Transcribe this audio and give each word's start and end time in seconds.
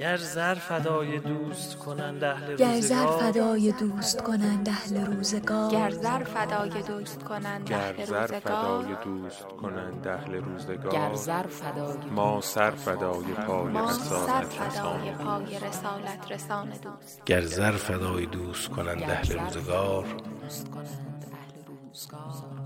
گر 0.00 0.16
زر 0.16 0.54
فدای 0.54 1.18
دوست 1.18 1.78
کنند 1.78 2.24
اهل 2.24 2.56
گر 2.56 2.80
زر 2.80 3.06
روزگار 3.06 3.32
فدای 3.32 3.72
دوست 3.72 4.22
کنند 4.22 4.68
اهل 4.68 5.06
روزگار. 5.06 5.70
گر 5.70 5.90
زر 5.90 6.24
فدای 6.24 6.82
دوست 6.82 7.22
کنند 7.22 7.68
گر 7.68 7.76
اهل 7.76 8.04
زر 8.04 8.20
روزگار. 8.20 8.40
فدای 8.40 8.96
دوست 9.04 9.42
کنند 9.42 10.08
اهل 10.08 10.34
روزگار. 10.34 10.92
گر 10.92 11.14
زر 11.14 11.46
فدای 11.46 12.10
ما 12.10 12.40
سر 12.40 12.70
فدای 12.70 13.24
پای 13.46 13.74
رسالت 13.74 14.60
رسان 14.60 15.12
پای 15.12 15.58
رسالت 15.58 16.32
رسان 16.32 16.68
دوست. 16.68 17.24
گر 17.26 17.40
زر 17.40 17.72
فدای 17.72 18.26
دوست 18.26 18.68
کنند 18.68 19.02
اهل 19.02 19.38
روزگار. 19.38 20.06
دوست 20.42 20.70
کنند 20.70 21.24
اهل 21.32 21.64
روزگار. 21.66 22.59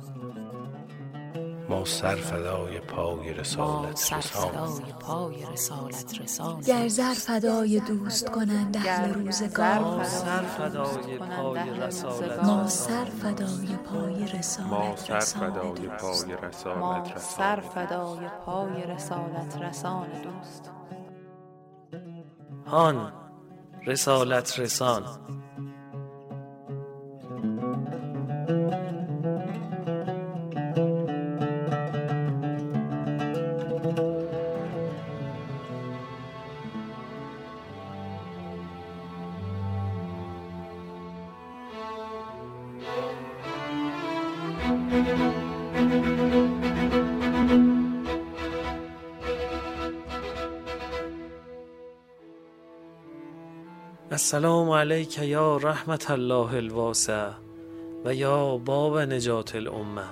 ما 1.74 1.84
سر 1.84 2.14
فدای 2.14 2.80
پای 2.80 3.34
ما 3.34 3.40
رسالت 3.40 3.96
سر 3.96 4.20
رسان 6.22 6.60
گر 6.60 6.88
زر 6.88 7.14
فدای 7.14 7.80
دوست 7.80 8.30
کنند 8.30 8.76
اهل 8.76 9.14
روزگار. 9.14 9.78
ما 9.78 10.04
سر 10.04 10.42
فدای 10.42 11.18
پای 11.18 11.70
رسالت. 11.70 12.44
ما 12.44 12.66
سر 12.66 13.04
فدای 13.04 13.76
پای 13.76 14.24
ما 14.24 14.26
رسالت 14.38 14.98
سر 14.98 15.16
رسان 15.16 15.50
فدای 15.50 15.88
دوست. 15.88 16.26
پای 16.26 16.36
ما 16.78 16.98
رسالت 16.98 17.18
سر 17.18 17.60
فدای 17.60 18.28
پای 18.46 18.86
رسالت 18.86 19.56
رسان 19.62 20.08
دوست. 20.22 20.70
هان 22.66 23.12
رسالت 23.86 24.58
رسان 24.58 25.02
السلام 54.14 54.70
علیک 54.70 55.18
یا 55.18 55.56
رحمت 55.56 56.10
الله 56.10 56.54
الواسع 56.54 57.30
و 58.04 58.14
یا 58.14 58.56
باب 58.56 58.98
نجات 58.98 59.54
الامه 59.54 60.02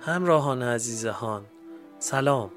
همراهان 0.00 0.62
عزیز 0.62 1.06
هان 1.06 1.44
سلام 1.98 2.50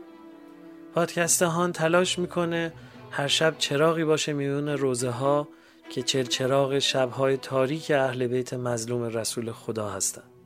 پادکست 0.95 1.41
هان 1.41 1.71
تلاش 1.71 2.19
می‌کنه 2.19 2.73
هر 3.11 3.27
شب 3.27 3.55
چراغی 3.57 4.03
باشه 4.03 4.33
میون 4.33 4.69
روزه 4.69 5.09
ها 5.09 5.47
که 5.89 6.01
چل 6.01 6.23
چراغ 6.23 6.79
شبهای 6.79 7.37
تاریک 7.37 7.91
اهل 7.91 8.27
بیت 8.27 8.53
مظلوم 8.53 9.03
رسول 9.03 9.51
خدا 9.51 9.89
هستند. 9.89 10.38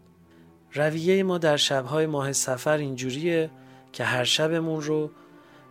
رویه 0.73 1.23
ما 1.23 1.37
در 1.37 1.57
شبهای 1.57 2.05
ماه 2.05 2.33
سفر 2.33 2.77
اینجوریه 2.77 3.49
که 3.93 4.03
هر 4.03 4.23
شبمون 4.23 4.81
رو 4.81 5.11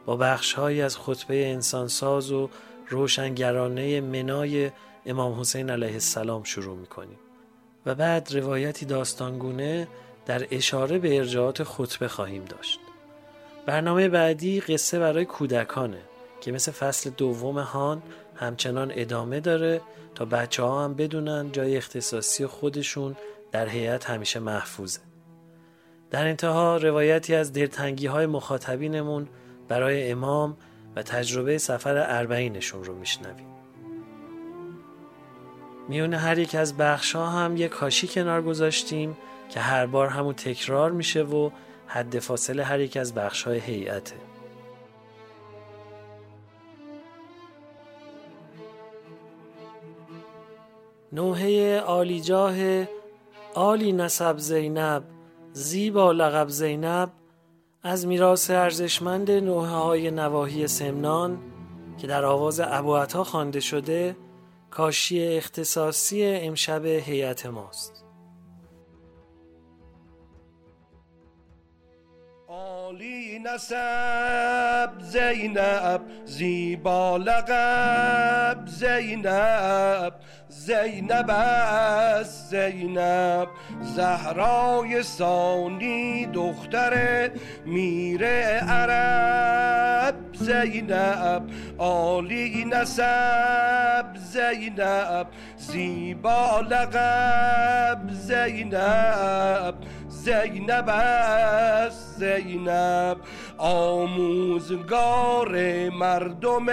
با 0.07 0.17
بخشهایی 0.17 0.83
از 0.83 0.97
خطبه 0.97 1.47
انسانساز 1.47 2.33
و 2.33 2.51
روشنگرانه 2.89 4.01
منای 4.01 4.71
امام 5.07 5.41
حسین 5.41 5.71
علیه 5.71 5.93
السلام 5.93 6.43
شروع 6.43 6.77
می‌کنیم 6.77 7.19
و 7.87 7.95
بعد 7.95 8.35
روایتی 8.35 8.87
داستانگونه 8.87 9.89
در 10.27 10.47
اشاره 10.51 10.99
به 10.99 11.17
ارجاعات 11.17 11.65
خطبه 11.65 12.09
خواهیم 12.09 12.45
داشت. 12.45 12.81
برنامه 13.67 14.09
بعدی 14.09 14.61
قصه 14.61 14.99
برای 14.99 15.25
کودکانه 15.25 16.01
که 16.41 16.53
مثل 16.53 16.73
فصل 16.73 17.11
دوم 17.11 17.59
هان 17.59 18.03
همچنان 18.37 18.93
ادامه 18.95 19.41
داره 19.41 19.81
تا 20.15 20.25
بچه 20.25 20.63
ها 20.63 20.85
هم 20.85 20.95
بدونن 20.95 21.53
جای 21.53 21.77
اختصاصی 21.77 22.47
خودشون 22.47 23.17
در 23.53 23.69
هیئت 23.69 24.11
همیشه 24.11 24.41
محفوظه. 24.41 25.01
در 26.11 26.27
انتها 26.27 26.77
روایتی 26.77 27.35
از 27.35 27.53
دلتنگی 27.53 28.07
های 28.07 28.27
مخاطبینمون 28.27 29.29
برای 29.69 30.11
امام 30.11 30.57
و 30.97 31.03
تجربه 31.03 31.59
سفر 31.59 31.97
اربعینشون 31.97 32.85
رو 32.85 32.95
میشنویم. 32.95 33.47
میون 35.89 36.15
هر 36.15 36.39
یک 36.39 36.55
از 36.55 36.77
بخش 36.77 37.17
ها 37.17 37.27
هم 37.27 37.57
یک 37.57 37.71
کاشی 37.71 38.09
کنار 38.09 38.43
گذاشتیم 38.43 39.17
که 39.51 39.61
هر 39.61 39.87
بار 39.87 40.09
همون 40.09 40.35
تکرار 40.35 40.93
میشه 40.93 41.23
و 41.23 41.51
حد 41.87 42.19
فاصله 42.19 42.65
هر 42.65 42.81
یک 42.81 42.97
از 42.97 43.15
بخش 43.15 43.43
های 43.43 43.59
هیئته. 43.59 44.17
نوحه 51.13 51.79
عالیجاه 51.79 52.85
عالی 53.55 53.93
نسب 53.93 54.39
زینب 54.39 55.05
زیبا 55.53 56.13
لقب 56.13 56.49
زینب 56.49 57.13
از 57.83 58.07
میراث 58.07 58.51
ارزشمند 58.51 59.31
نوحه 59.31 59.69
های 59.69 60.11
نواحی 60.11 60.67
سمنان 60.67 61.39
که 61.99 62.07
در 62.07 62.25
آواز 62.25 62.61
ابوعطا 62.65 63.25
خوانده 63.25 63.61
شده 63.61 64.17
کاشی 64.71 65.37
اختصاصی 65.37 66.25
امشب 66.25 66.85
هیئت 66.85 67.47
ماست. 67.47 68.02
عالی 72.93 73.39
نسب 73.39 74.91
زینب 75.01 76.01
زیبا 76.25 77.17
لقب 77.17 78.67
زینب 78.67 80.15
زینب 80.49 81.31
است 81.31 82.51
زینب. 82.51 83.49
زهرای 83.83 85.03
ثانی 85.03 86.27
دختر 86.27 87.31
میر 87.67 88.25
عرب. 88.57 90.15
زینب 90.33 91.43
عالی 91.79 92.65
نسب 92.65 94.07
زینب 94.15 95.27
زیبا 95.57 96.61
لقب 96.61 98.11
زینب 98.11 99.75
زینب 100.25 100.89
است 100.89 102.19
زینب 102.19 103.17
آموزگار 103.59 105.57
مردم 105.91 106.67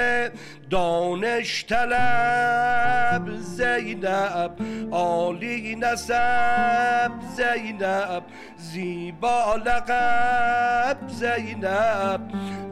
دانش 0.70 1.66
طلب. 1.66 3.36
زینب 3.36 4.52
عالی 4.92 5.76
نسب 5.76 7.12
زینب 7.36 8.24
زیبا 8.58 9.56
لقب. 9.56 10.98
زینب 11.08 12.22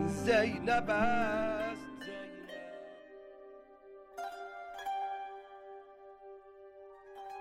زینب. 0.07 0.93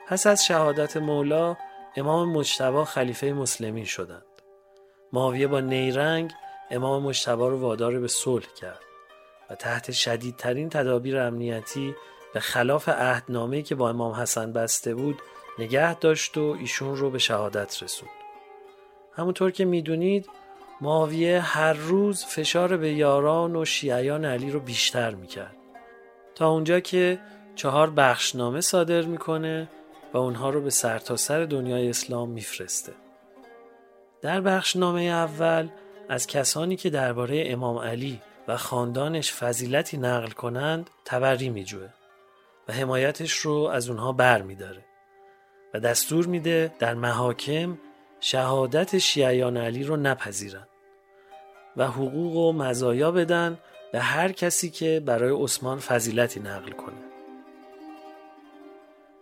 پس 0.09 0.27
از 0.27 0.45
شهادت 0.45 0.97
مولا 0.97 1.57
امام 1.97 2.29
مجتبا 2.29 2.85
خلیفه 2.85 3.33
مسلمین 3.33 3.85
شدند. 3.85 4.23
معاویه 5.13 5.47
با 5.47 5.61
نیرنگ 5.61 6.33
امام 6.71 7.03
مجتبا 7.03 7.49
رو 7.49 7.61
وادار 7.61 8.01
به 8.01 8.09
صلح 8.09 8.47
کرد 8.61 8.81
و 9.51 9.55
تحت 9.55 9.93
شدیدترین 9.93 10.69
تدابیر 10.69 11.19
امنیتی 11.19 11.95
به 12.35 12.41
خلاف 12.41 12.89
عهدنامه‌ای 12.89 13.63
که 13.63 13.75
با 13.75 13.89
امام 13.91 14.13
حسن 14.13 14.53
بسته 14.53 14.95
بود 14.95 15.19
نگه 15.59 15.95
داشت 15.95 16.39
و 16.39 16.57
ایشون 16.61 16.97
رو 16.97 17.11
به 17.11 17.19
شهادت 17.19 17.83
رسوند. 17.83 18.11
همونطور 19.13 19.51
که 19.51 19.65
می‌دونید 19.65 20.29
معاویه 20.81 21.41
هر 21.41 21.73
روز 21.73 22.25
فشار 22.25 22.77
به 22.77 22.93
یاران 22.93 23.57
و 23.57 23.65
شیعیان 23.65 24.25
علی 24.25 24.51
رو 24.51 24.61
بیشتر 24.61 25.15
می‌کرد. 25.15 25.57
تا 26.35 26.51
اونجا 26.51 26.81
که 26.81 27.19
چهار 27.55 27.91
بخشنامه 27.91 28.61
صادر 28.61 29.03
می‌کنه 29.03 29.69
و 30.15 30.19
اونها 30.19 30.51
رو 30.51 30.61
به 30.61 30.71
سرتاسر 30.71 31.39
سر 31.39 31.45
دنیای 31.45 31.89
اسلام 31.89 32.29
میفرسته. 32.29 32.93
در 34.23 34.41
بخشنامه 34.41 35.03
اول 35.03 35.69
از 36.09 36.27
کسانی 36.27 36.77
که 36.77 36.91
درباره 36.91 37.45
امام 37.47 37.79
علی 37.79 38.21
و 38.49 38.57
خاندانش 38.57 39.33
فضیلتی 39.33 39.97
نقل 39.97 40.31
کنند 40.31 40.91
تبری 41.05 41.49
میجوه 41.49 41.89
و 42.69 42.73
حمایتش 42.73 43.33
رو 43.33 43.53
از 43.53 43.89
اونها 43.89 44.13
بر 44.13 44.43
میداره 44.43 44.85
و 45.75 45.81
دستور 45.81 46.27
میده 46.27 46.73
در 46.79 46.95
محاکم 46.95 47.79
شهادت 48.21 48.99
شیعیان 48.99 49.57
علی 49.57 49.85
رو 49.85 49.97
نپذیرن 49.97 50.67
و 51.77 51.87
حقوق 51.87 52.37
و 52.37 52.53
مزایا 52.53 53.11
بدن 53.11 53.59
به 53.93 54.01
هر 54.01 54.33
کسی 54.33 54.71
که 54.71 55.03
برای 55.07 55.43
عثمان 55.45 55.79
فضیلتی 55.79 56.41
نقل 56.41 56.71
کنه. 56.71 57.16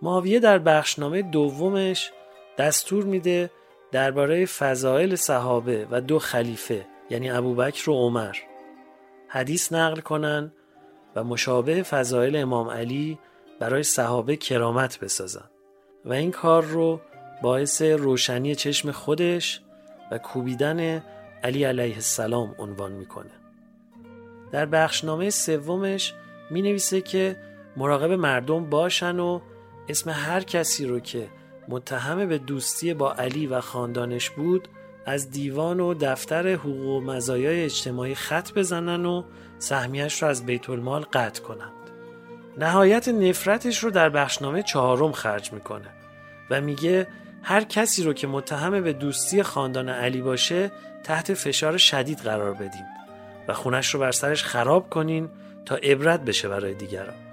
معاویه 0.04 0.40
در 0.40 0.58
بخشنامه 0.58 1.22
دومش 1.22 2.12
دستور 2.58 3.04
میده 3.04 3.50
درباره 3.92 4.46
فضائل 4.46 5.14
صحابه 5.14 5.86
و 5.90 6.00
دو 6.00 6.18
خلیفه 6.18 6.86
یعنی 7.10 7.30
ابوبکر 7.30 7.90
و 7.90 7.94
عمر 7.94 8.36
حدیث 9.28 9.72
نقل 9.72 10.00
کنن 10.00 10.52
و 11.16 11.24
مشابه 11.24 11.82
فضائل 11.82 12.36
امام 12.36 12.68
علی 12.68 13.18
برای 13.60 13.82
صحابه 13.82 14.36
کرامت 14.36 15.00
بسازن. 15.00 15.50
و 16.04 16.12
این 16.12 16.30
کار 16.30 16.62
رو 16.62 17.00
باعث 17.42 17.82
روشنی 17.82 18.54
چشم 18.54 18.90
خودش 18.90 19.60
و 20.10 20.18
کوبیدن 20.18 21.02
علی 21.42 21.64
علیه 21.64 21.94
السلام 21.94 22.54
عنوان 22.58 22.92
می‌کنه. 22.92 23.30
در 24.52 24.66
بخشنامه 24.66 25.30
سومش 25.30 26.14
می 26.50 26.62
نویسه 26.62 27.00
که 27.00 27.36
مراقب 27.76 28.12
مردم 28.12 28.70
باشن 28.70 29.18
و 29.18 29.40
اسم 29.88 30.10
هر 30.10 30.40
کسی 30.40 30.86
رو 30.86 31.00
که 31.00 31.28
متهم 31.68 32.28
به 32.28 32.38
دوستی 32.38 32.94
با 32.94 33.12
علی 33.12 33.46
و 33.46 33.60
خاندانش 33.60 34.30
بود 34.30 34.68
از 35.06 35.30
دیوان 35.30 35.80
و 35.80 35.94
دفتر 35.94 36.48
حقوق 36.48 36.96
و 36.96 37.00
مزایای 37.00 37.64
اجتماعی 37.64 38.14
خط 38.14 38.52
بزنن 38.52 39.06
و 39.06 39.24
سهمیش 39.58 40.22
رو 40.22 40.28
از 40.28 40.46
بیت 40.46 40.70
المال 40.70 41.02
قطع 41.12 41.42
کنند. 41.42 41.72
نهایت 42.58 43.08
نفرتش 43.08 43.84
رو 43.84 43.90
در 43.90 44.08
بخشنامه 44.08 44.62
چهارم 44.62 45.12
خرج 45.12 45.52
می‌کنه 45.52 45.88
و 46.50 46.60
میگه 46.60 47.06
هر 47.42 47.64
کسی 47.64 48.02
رو 48.02 48.12
که 48.12 48.26
متهم 48.26 48.80
به 48.80 48.92
دوستی 48.92 49.42
خاندان 49.42 49.88
علی 49.88 50.20
باشه 50.20 50.72
تحت 51.04 51.34
فشار 51.34 51.76
شدید 51.76 52.18
قرار 52.18 52.54
بدیم 52.54 52.86
و 53.48 53.54
خونش 53.54 53.94
رو 53.94 54.00
بر 54.00 54.12
سرش 54.12 54.44
خراب 54.44 54.90
کنین 54.90 55.28
تا 55.66 55.76
عبرت 55.76 56.20
بشه 56.20 56.48
برای 56.48 56.74
دیگران. 56.74 57.23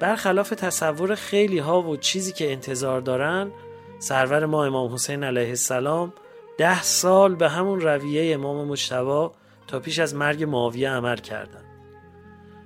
برخلاف 0.00 0.50
تصور 0.50 1.14
خیلی 1.14 1.58
ها 1.58 1.82
و 1.82 1.96
چیزی 1.96 2.32
که 2.32 2.52
انتظار 2.52 3.00
دارن 3.00 3.50
سرور 3.98 4.46
ما 4.46 4.64
امام 4.64 4.94
حسین 4.94 5.24
علیه 5.24 5.48
السلام 5.48 6.12
ده 6.58 6.82
سال 6.82 7.34
به 7.34 7.48
همون 7.48 7.80
رویه 7.80 8.34
امام 8.34 8.68
مجتبا 8.68 9.32
تا 9.66 9.80
پیش 9.80 9.98
از 9.98 10.14
مرگ 10.14 10.44
معاویه 10.44 10.90
عمل 10.90 11.16
کردند. 11.16 11.64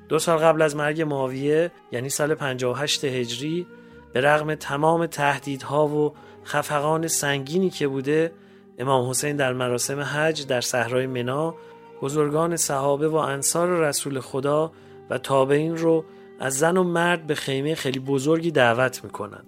دو 0.09 0.19
سال 0.19 0.39
قبل 0.39 0.63
از 0.63 0.77
مرگ 0.77 1.03
معاویه 1.03 1.71
یعنی 1.93 2.09
سال 2.09 2.35
58 2.35 3.05
هجری 3.05 3.67
به 4.13 4.21
رغم 4.21 4.55
تمام 4.55 5.07
تهدیدها 5.07 5.87
و 5.87 6.15
خفقان 6.45 7.09
سنگینی 7.09 7.71
که 7.71 7.89
بوده 7.89 8.33
امام 8.79 9.11
حسین 9.11 9.37
در 9.37 9.53
مراسم 9.53 10.01
حج 10.01 10.47
در 10.47 10.61
صحرای 10.61 11.07
منا 11.07 11.55
بزرگان 12.03 12.57
صحابه 12.57 13.09
و 13.09 13.15
انصار 13.15 13.69
رسول 13.69 14.21
خدا 14.21 14.73
و 15.11 15.19
تابعین 15.19 15.77
رو 15.77 16.05
از 16.41 16.59
زن 16.59 16.77
و 16.77 16.85
مرد 16.85 17.27
به 17.27 17.35
خیمه 17.35 17.75
خیلی 17.75 17.99
بزرگی 17.99 18.51
دعوت 18.51 19.05
می‌کنند. 19.05 19.47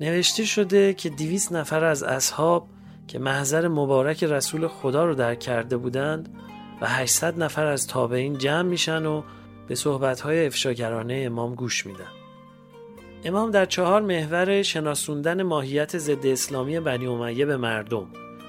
نوشته 0.00 0.44
شده 0.44 0.94
که 0.94 1.08
دیویس 1.08 1.52
نفر 1.52 1.84
از 1.84 2.02
اصحاب 2.02 2.68
که 3.08 3.18
محضر 3.18 3.68
مبارک 3.68 4.24
رسول 4.24 4.68
خدا 4.68 5.04
رو 5.04 5.14
در 5.14 5.34
کرده 5.34 5.76
بودند 5.76 6.28
و 6.80 6.86
800 6.88 7.42
نفر 7.42 7.66
از 7.66 7.86
تابعین 7.86 8.38
جمع 8.38 8.62
میشن 8.68 9.06
و 9.06 9.22
به 9.68 9.74
صحبتهای 9.74 10.46
افشاگرانه 10.46 11.22
امام 11.26 11.54
گوش 11.54 11.86
میدن. 11.86 12.10
امام 13.24 13.50
در 13.50 13.64
چهار 13.64 14.02
محور 14.02 14.62
شناسوندن 14.62 15.42
ماهیت 15.42 15.98
ضد 15.98 16.26
اسلامی 16.26 16.80
بنی 16.80 17.06
امیه 17.06 17.46
به 17.46 17.56
مردم 17.56 18.06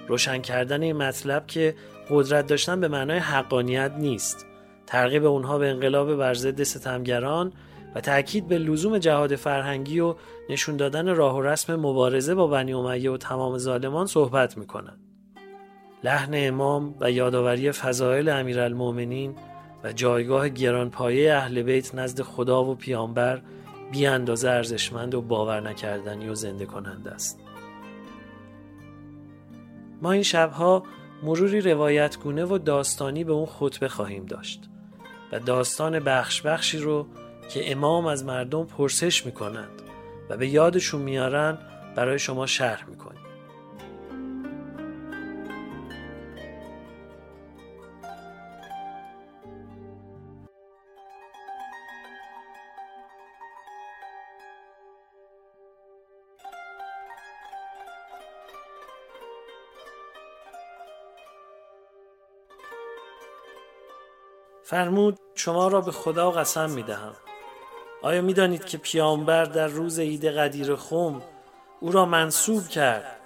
روشن 0.08 0.42
کردن 0.42 0.82
این 0.82 0.98
مطلب 0.98 1.48
که 1.48 1.76
قدرت 2.10 2.48
داشتن 2.48 2.80
به 2.80 2.88
معنای 2.88 3.18
حقانیت 3.18 3.92
نیست 4.00 4.46
ترغیب 4.88 5.26
اونها 5.26 5.58
به 5.58 5.70
انقلاب 5.70 6.16
بر 6.16 6.34
ضد 6.34 6.64
ستمگران 6.64 7.54
و 7.96 8.02
تاکید 8.02 8.48
به 8.48 8.58
لزوم 8.58 8.98
جهاد 8.98 9.36
فرهنگی 9.36 10.00
و 10.00 10.16
نشون 10.50 10.78
دادن 10.78 11.16
راه 11.16 11.38
و 11.38 11.42
رسم 11.42 11.76
مبارزه 11.76 12.36
با 12.36 12.48
بنی 12.48 12.74
امیه 12.74 13.12
و 13.12 13.18
تمام 13.18 13.58
ظالمان 13.58 14.06
صحبت 14.06 14.58
می‌کنند. 14.58 15.00
لحن 16.04 16.32
امام 16.34 16.96
و 17.00 17.12
یادآوری 17.12 17.72
فضایل 17.72 18.30
امیرالمؤمنین 18.30 19.36
و 19.84 19.94
جایگاه 19.94 20.50
گرانپایه 20.50 21.34
اهل 21.34 21.62
بیت 21.62 21.96
نزد 21.96 22.22
خدا 22.22 22.66
و 22.66 22.76
پیامبر 22.76 23.42
بی 23.92 24.06
اندازه 24.06 24.50
ارزشمند 24.50 25.16
و 25.16 25.22
باور 25.22 25.60
نکردنی 25.60 26.30
و 26.30 26.36
زنده 26.36 26.66
کننده 26.66 27.12
است. 27.12 27.40
ما 30.02 30.12
این 30.12 30.24
شبها 30.24 30.84
مروری 31.24 31.62
روایتگونه 31.62 32.46
و 32.46 32.58
داستانی 32.58 33.24
به 33.24 33.34
اون 33.34 33.46
خطبه 33.46 33.88
خواهیم 33.88 34.26
داشت 34.26 34.70
داستان 35.40 36.00
بخش 36.00 36.42
بخشی 36.42 36.78
رو 36.78 37.08
که 37.50 37.72
امام 37.72 38.06
از 38.06 38.26
مردم 38.26 38.66
پرسش 38.66 39.26
می‌کنند 39.26 39.82
و 40.30 40.38
به 40.38 40.48
یادشون 40.48 41.02
میارن 41.02 41.58
برای 41.96 42.20
شما 42.20 42.46
شرح 42.46 42.90
می‌کنیم. 42.90 43.25
فرمود 64.68 65.20
شما 65.36 65.68
را 65.68 65.82
به 65.82 65.92
خدا 65.92 66.32
قسم 66.32 66.70
می 66.70 66.84
دهم 66.84 67.14
آیا 68.02 68.22
می 68.22 68.34
دانید 68.34 68.66
که 68.66 68.78
پیامبر 68.78 69.46
در 69.46 69.68
روز 69.68 70.00
عید 70.00 70.26
قدیر 70.26 70.76
خم 70.76 71.22
او 71.80 71.92
را 71.92 72.06
منصوب 72.06 72.68
کرد 72.68 73.20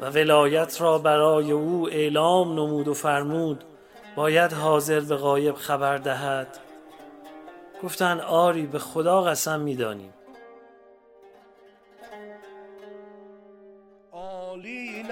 و 0.00 0.10
ولایت 0.10 0.80
را 0.80 0.98
برای 0.98 1.52
او 1.52 1.88
اعلام 1.88 2.52
نمود 2.52 2.88
و 2.88 2.94
فرمود 2.94 3.64
باید 4.16 4.52
حاضر 4.52 5.00
به 5.00 5.16
غایب 5.16 5.54
خبر 5.54 5.96
دهد؟ 5.96 6.58
گفتند 7.82 8.20
آری 8.20 8.66
به 8.66 8.78
خدا 8.78 9.22
قسم 9.22 9.60
می 9.60 9.76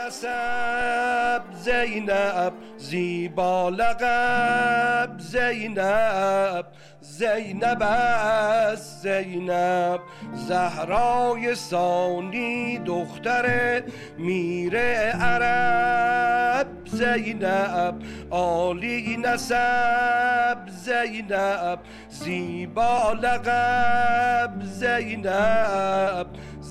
نسب 0.06 1.42
زینب 1.64 2.52
زیبا 2.78 3.68
لقب 3.68 5.10
زینب 5.18 6.66
زینب 7.00 7.82
است 7.82 9.02
زینب. 9.02 10.00
زهرای 10.34 11.54
ثانی 11.54 12.78
دختر 12.78 13.82
میر 14.18 14.76
عرب. 15.14 16.66
زینب 16.86 17.94
عالی 18.30 19.16
نسب 19.16 20.58
زینب 20.66 21.78
زیبا 22.08 23.12
لقب 23.12 24.50
زینب 24.62 26.26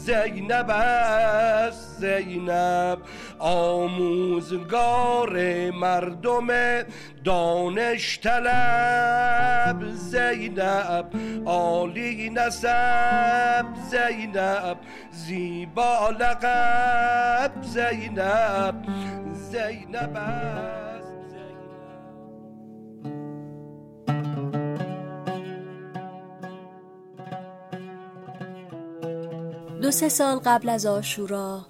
زینب 0.06 0.70
است 0.70 2.00
زینب. 2.00 2.98
آموزگار 3.40 5.34
مردم 5.72 6.48
دانش 7.24 8.20
طلب. 8.20 9.92
زینب 9.94 11.06
عالی 11.46 12.30
نسب 12.30 13.66
زینب 13.90 14.78
زیبا 15.12 16.10
لقب. 16.10 17.52
زینب 17.62 18.76
زینب 19.34 20.16
است. 20.16 20.99
دو 29.90 29.94
سه 29.94 30.10
سال 30.10 30.40
قبل 30.46 30.70
از 30.70 30.86
آشورا 30.86 31.66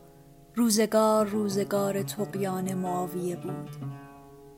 روزگار 0.55 1.25
روزگار 1.25 2.03
تقیان 2.03 2.73
معاویه 2.73 3.35
بود. 3.35 3.69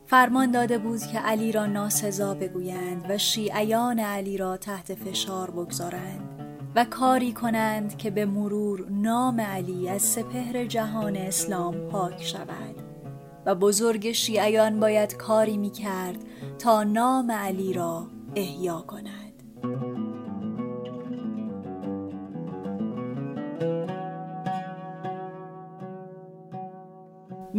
فرمان 0.06 0.51
داده 0.51 0.77
بود 0.77 1.00
که 1.01 1.20
علی 1.20 1.51
را 1.51 1.65
ناسزا 1.65 2.34
بگویند 2.34 3.06
و 3.10 3.18
شیعیان 3.18 4.00
علی 4.00 4.38
را 4.38 4.58
تحت 4.58 4.94
فشار 4.94 5.51
بگذارند 5.51 6.30
و 6.75 6.86
کاری 6.86 7.34
کنند 7.34 7.98
که 7.98 8.10
به 8.10 8.25
مرور 8.25 8.86
نام 8.89 9.41
علی 9.41 9.89
از 9.89 10.01
سپهر 10.01 10.65
جهان 10.65 11.15
اسلام 11.15 11.75
پاک 11.75 12.24
شود. 12.24 12.75
و 13.46 13.56
بزرگ 13.56 14.12
شیعیان 14.12 14.80
باید 14.80 15.18
کاری 15.18 15.58
می 15.58 15.72
کرد 15.72 16.18
تا 16.60 16.84
نام 16.84 17.32
علی 17.32 17.74
را 17.74 18.08
احیا 18.36 18.84
کند. 18.88 19.21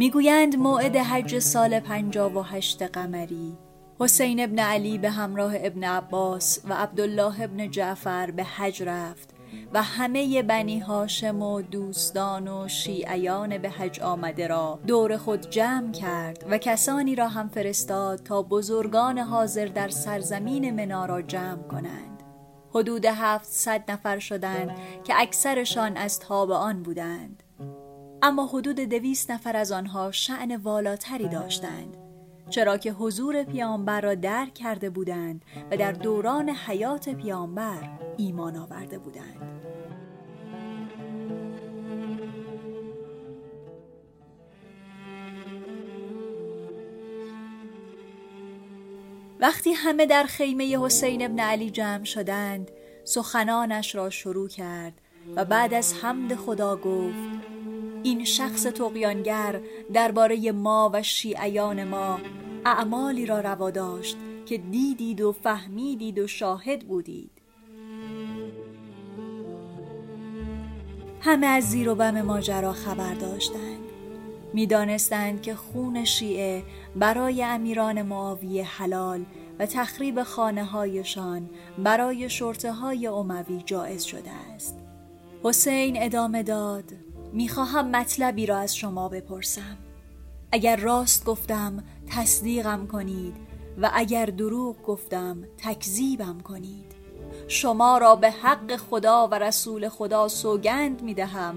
می‌گویند 0.03 0.55
موعد 0.55 0.95
حج 0.95 1.39
سال 1.39 1.79
پنجاب 1.79 2.35
و 2.35 2.41
هشت 2.41 2.81
قمری. 2.81 3.57
حسین 3.99 4.43
ابن 4.43 4.59
علی 4.59 4.97
به 4.97 5.09
همراه 5.09 5.53
ابن 5.55 5.83
عباس 5.83 6.59
و 6.69 6.73
عبدالله 6.73 7.41
ابن 7.41 7.71
جعفر 7.71 8.31
به 8.31 8.43
حج 8.43 8.83
رفت 8.83 9.29
و 9.73 9.83
همه 9.83 10.43
بنی 10.43 10.79
هاشم 10.79 11.41
و 11.41 11.61
دوستان 11.61 12.47
و 12.47 12.67
شیعیان 12.67 13.57
به 13.57 13.69
حج 13.69 13.99
آمده 13.99 14.47
را 14.47 14.79
دور 14.87 15.17
خود 15.17 15.49
جمع 15.49 15.91
کرد 15.91 16.45
و 16.49 16.57
کسانی 16.57 17.15
را 17.15 17.27
هم 17.27 17.49
فرستاد 17.49 18.23
تا 18.23 18.41
بزرگان 18.41 19.19
حاضر 19.19 19.65
در 19.65 19.89
سرزمین 19.89 20.75
منا 20.75 21.05
را 21.05 21.21
جمع 21.21 21.63
کنند. 21.63 22.23
حدود 22.69 23.05
هفتصد 23.05 23.91
نفر 23.91 24.19
شدند 24.19 24.71
که 25.03 25.13
اکثرشان 25.17 25.97
از 25.97 26.19
تابعان 26.19 26.83
بودند. 26.83 27.42
اما 28.25 28.45
حدود 28.45 28.79
دویست 28.79 29.31
نفر 29.31 29.57
از 29.57 29.71
آنها 29.71 30.11
شعن 30.11 30.55
والاتری 30.55 31.27
داشتند 31.27 31.97
چرا 32.49 32.77
که 32.77 32.91
حضور 32.91 33.43
پیامبر 33.43 34.01
را 34.01 34.15
درک 34.15 34.53
کرده 34.53 34.89
بودند 34.89 35.45
و 35.71 35.77
در 35.77 35.91
دوران 35.91 36.49
حیات 36.49 37.09
پیامبر 37.09 37.89
ایمان 38.17 38.55
آورده 38.55 38.97
بودند. 38.97 39.61
وقتی 49.39 49.73
همه 49.73 50.05
در 50.05 50.23
خیمه 50.23 50.77
حسین 50.77 51.25
ابن 51.25 51.39
علی 51.39 51.69
جمع 51.69 52.03
شدند 52.03 52.71
سخنانش 53.03 53.95
را 53.95 54.09
شروع 54.09 54.49
کرد 54.49 54.93
و 55.35 55.45
بعد 55.45 55.73
از 55.73 55.93
حمد 55.93 56.35
خدا 56.35 56.75
گفت 56.75 57.53
این 58.03 58.23
شخص 58.23 58.63
تقیانگر 58.63 59.61
درباره 59.93 60.51
ما 60.51 60.91
و 60.93 61.03
شیعیان 61.03 61.83
ما 61.83 62.19
اعمالی 62.65 63.25
را 63.25 63.39
روا 63.39 63.71
داشت 63.71 64.17
که 64.45 64.57
دیدید 64.57 65.21
و 65.21 65.31
فهمیدید 65.31 66.19
و 66.19 66.27
شاهد 66.27 66.87
بودید. 66.87 67.31
همه 71.21 71.47
از 71.47 71.63
زیر 71.63 71.89
و 71.89 71.95
بم 71.95 72.21
ماجرا 72.21 72.73
خبر 72.73 73.13
داشتند. 73.13 73.79
می‌دانستند 74.53 75.41
که 75.41 75.55
خون 75.55 76.05
شیعه 76.05 76.63
برای 76.95 77.43
امیران 77.43 78.01
معاویه 78.01 78.63
حلال 78.63 79.25
و 79.59 79.65
تخریب 79.65 80.23
خانه 80.23 80.63
هایشان 80.63 81.49
برای 81.77 82.29
شرطه 82.29 82.71
های 82.71 83.07
اموی 83.07 83.63
جایز 83.65 84.03
شده 84.03 84.31
است. 84.31 84.79
حسین 85.43 86.03
ادامه 86.03 86.43
داد. 86.43 86.83
می‌خواهم 87.33 87.91
مطلبی 87.95 88.45
را 88.45 88.57
از 88.57 88.75
شما 88.75 89.09
بپرسم. 89.09 89.77
اگر 90.51 90.75
راست 90.75 91.25
گفتم 91.25 91.83
تصدیقم 92.09 92.87
کنید 92.87 93.35
و 93.81 93.91
اگر 93.93 94.25
دروغ 94.25 94.83
گفتم 94.83 95.37
تکذیبم 95.57 96.39
کنید. 96.39 96.93
شما 97.47 97.97
را 97.97 98.15
به 98.15 98.31
حق 98.31 98.75
خدا 98.75 99.27
و 99.27 99.35
رسول 99.35 99.89
خدا 99.89 100.27
سوگند 100.27 101.01
می 101.01 101.13
دهم 101.13 101.55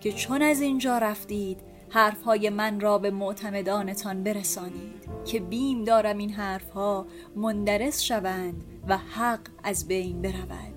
که 0.00 0.12
چون 0.12 0.42
از 0.42 0.60
اینجا 0.60 0.98
رفتید 0.98 1.60
حرفهای 1.88 2.50
من 2.50 2.80
را 2.80 2.98
به 2.98 3.10
معتمدانتان 3.10 4.22
برسانید. 4.24 5.02
که 5.24 5.40
بیم 5.40 5.84
دارم 5.84 6.18
این 6.18 6.30
حرفها 6.30 7.06
مندرس 7.36 8.02
شوند 8.02 8.64
و 8.88 8.96
حق 8.96 9.40
از 9.62 9.88
بین 9.88 10.22
برود. 10.22 10.71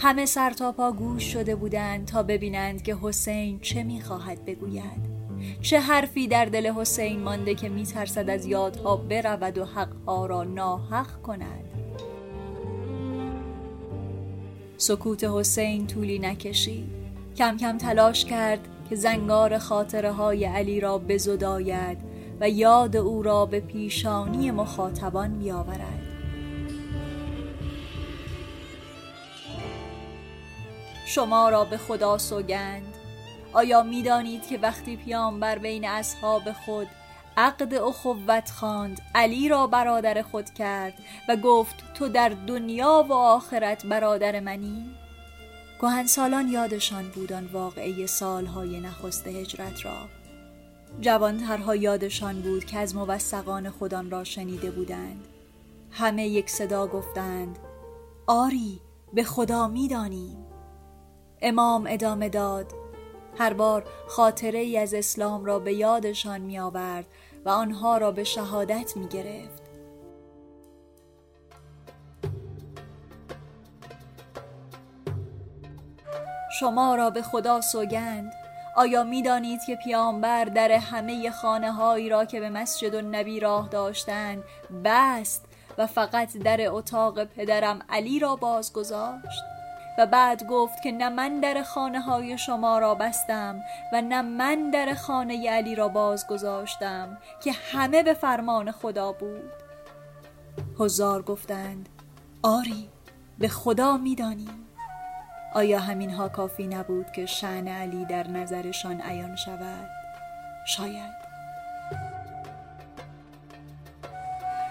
همه 0.00 0.26
سر 0.26 0.50
تا 0.50 0.72
پا 0.72 0.92
گوش 0.92 1.32
شده 1.32 1.56
بودند 1.56 2.06
تا 2.06 2.22
ببینند 2.22 2.82
که 2.82 2.96
حسین 3.02 3.60
چه 3.60 3.82
می‌خواهد 3.82 4.44
بگوید. 4.44 5.18
چه 5.60 5.80
حرفی 5.80 6.28
در 6.28 6.44
دل 6.44 6.72
حسین 6.72 7.20
مانده 7.20 7.54
که 7.54 7.68
میترسد 7.68 8.30
از 8.30 8.46
یادها 8.46 8.96
برود 8.96 9.58
و 9.58 9.64
حقها 9.64 10.26
را 10.26 10.44
ناحق 10.44 11.22
کند. 11.22 11.64
سکوت 14.76 15.24
حسین 15.24 15.86
طولی 15.86 16.18
نکشید. 16.18 16.88
کم 17.36 17.56
کم 17.56 17.78
تلاش 17.78 18.24
کرد 18.24 18.68
که 18.88 18.96
زنگار 18.96 19.58
خاطره 19.58 20.12
های 20.12 20.44
علی 20.44 20.80
را 20.80 20.98
بزداید 20.98 21.98
و 22.40 22.50
یاد 22.50 22.96
او 22.96 23.22
را 23.22 23.46
به 23.46 23.60
پیشانی 23.60 24.50
مخاطبان 24.50 25.38
بیاورد. 25.38 26.17
شما 31.08 31.48
را 31.48 31.64
به 31.64 31.76
خدا 31.76 32.18
سوگند. 32.18 32.94
آیا 33.52 33.82
می‌دانید 33.82 34.46
که 34.46 34.58
وقتی 34.58 34.96
پیامبر 34.96 35.58
بین 35.58 35.88
اصحاب 35.88 36.52
خود 36.52 36.86
عقد 37.36 37.74
اخوت 37.74 38.50
خواند 38.50 39.00
علی 39.14 39.48
را 39.48 39.66
برادر 39.66 40.22
خود 40.22 40.50
کرد 40.50 40.94
و 41.28 41.36
گفت 41.36 41.74
تو 41.94 42.08
در 42.08 42.28
دنیا 42.28 43.06
و 43.08 43.12
آخرت 43.12 43.86
برادر 43.86 44.40
منی؟ 44.40 44.90
سالان 46.06 46.48
یادشان 46.48 47.08
بود 47.08 47.32
آن 47.32 47.46
واقعه 47.52 48.06
سالهای 48.06 48.80
نخست 48.80 49.26
هجرت 49.26 49.84
را. 49.84 49.96
جوانترها 51.00 51.76
یادشان 51.76 52.40
بود 52.40 52.64
که 52.64 52.78
از 52.78 52.96
موثقان 52.96 53.70
خودان 53.70 54.10
را 54.10 54.24
شنیده 54.24 54.70
بودند. 54.70 55.24
همه 55.90 56.28
یک 56.28 56.50
صدا 56.50 56.86
گفتند 56.86 57.58
آری 58.26 58.80
به 59.12 59.24
خدا 59.24 59.68
می‌دانیم. 59.68 60.47
امام 61.42 61.86
ادامه 61.88 62.28
داد 62.28 62.72
هر 63.38 63.52
بار 63.52 63.84
خاطره 64.08 64.58
ای 64.58 64.78
از 64.78 64.94
اسلام 64.94 65.44
را 65.44 65.58
به 65.58 65.72
یادشان 65.74 66.40
می 66.40 66.58
آورد 66.58 67.06
و 67.44 67.48
آنها 67.48 67.96
را 67.96 68.12
به 68.12 68.24
شهادت 68.24 68.96
می 68.96 69.08
گرفت. 69.08 69.62
شما 76.60 76.94
را 76.94 77.10
به 77.10 77.22
خدا 77.22 77.60
سوگند 77.60 78.32
آیا 78.76 79.04
می 79.04 79.22
دانید 79.22 79.60
که 79.66 79.76
پیامبر 79.76 80.44
در 80.44 80.72
همه 80.72 81.30
خانه 81.30 81.72
هایی 81.72 82.08
را 82.08 82.24
که 82.24 82.40
به 82.40 82.50
مسجد 82.50 82.96
نبی 82.96 83.40
راه 83.40 83.68
داشتند 83.68 84.44
بست 84.84 85.44
و 85.78 85.86
فقط 85.86 86.36
در 86.36 86.60
اتاق 86.70 87.24
پدرم 87.24 87.78
علی 87.88 88.18
را 88.18 88.36
باز 88.36 88.72
گذاشت؟ 88.72 89.47
و 89.98 90.06
بعد 90.06 90.46
گفت 90.46 90.82
که 90.82 90.92
نه 90.92 91.08
من 91.08 91.40
در 91.40 91.62
خانه 91.62 92.00
های 92.00 92.38
شما 92.38 92.78
را 92.78 92.94
بستم 92.94 93.60
و 93.92 94.00
نه 94.00 94.22
من 94.22 94.70
در 94.70 94.94
خانه 94.94 95.50
علی 95.50 95.74
را 95.74 95.88
باز 95.88 96.26
گذاشتم 96.26 97.18
که 97.42 97.52
همه 97.52 98.02
به 98.02 98.14
فرمان 98.14 98.70
خدا 98.70 99.12
بود. 99.12 99.52
هزار 100.80 101.22
گفتند 101.22 101.88
آری 102.42 102.88
به 103.38 103.48
خدا 103.48 103.96
می‌دانیم 103.96 104.66
آیا 105.54 105.78
همینها 105.78 106.28
کافی 106.28 106.66
نبود 106.66 107.12
که 107.12 107.26
شعن 107.26 107.68
علی 107.68 108.04
در 108.04 108.28
نظرشان 108.28 109.00
عیان 109.00 109.36
شود؟ 109.36 109.88
شاید. 110.66 111.18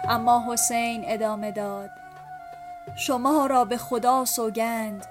اما 0.10 0.54
حسین 0.54 1.04
ادامه 1.06 1.52
داد 1.52 1.90
شما 2.98 3.46
را 3.46 3.66
به 3.66 3.78
خدا 3.78 4.26
سوگند 4.26 5.06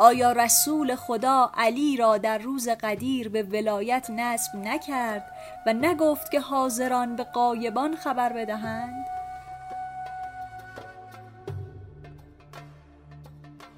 آیا 0.00 0.32
رسول 0.32 0.94
خدا 0.94 1.50
علی 1.56 1.96
را 1.96 2.18
در 2.18 2.38
روز 2.38 2.68
قدیر 2.68 3.28
به 3.28 3.42
ولایت 3.42 4.10
نصب 4.10 4.56
نکرد 4.56 5.24
و 5.66 5.72
نگفت 5.72 6.30
که 6.30 6.40
حاضران 6.40 7.16
به 7.16 7.24
قایبان 7.24 7.96
خبر 7.96 8.32
بدهند؟ 8.32 9.06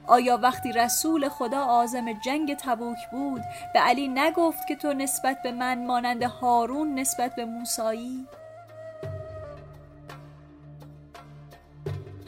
آیا 0.06 0.36
وقتی 0.36 0.72
رسول 0.72 1.28
خدا 1.28 1.64
آزم 1.64 2.12
جنگ 2.12 2.56
تبوک 2.56 3.10
بود 3.10 3.42
به 3.74 3.80
علی 3.80 4.08
نگفت 4.08 4.66
که 4.66 4.76
تو 4.76 4.92
نسبت 4.92 5.42
به 5.42 5.52
من 5.52 5.86
مانند 5.86 6.22
هارون 6.22 6.98
نسبت 6.98 7.34
به 7.34 7.44
موسایی؟ 7.44 8.26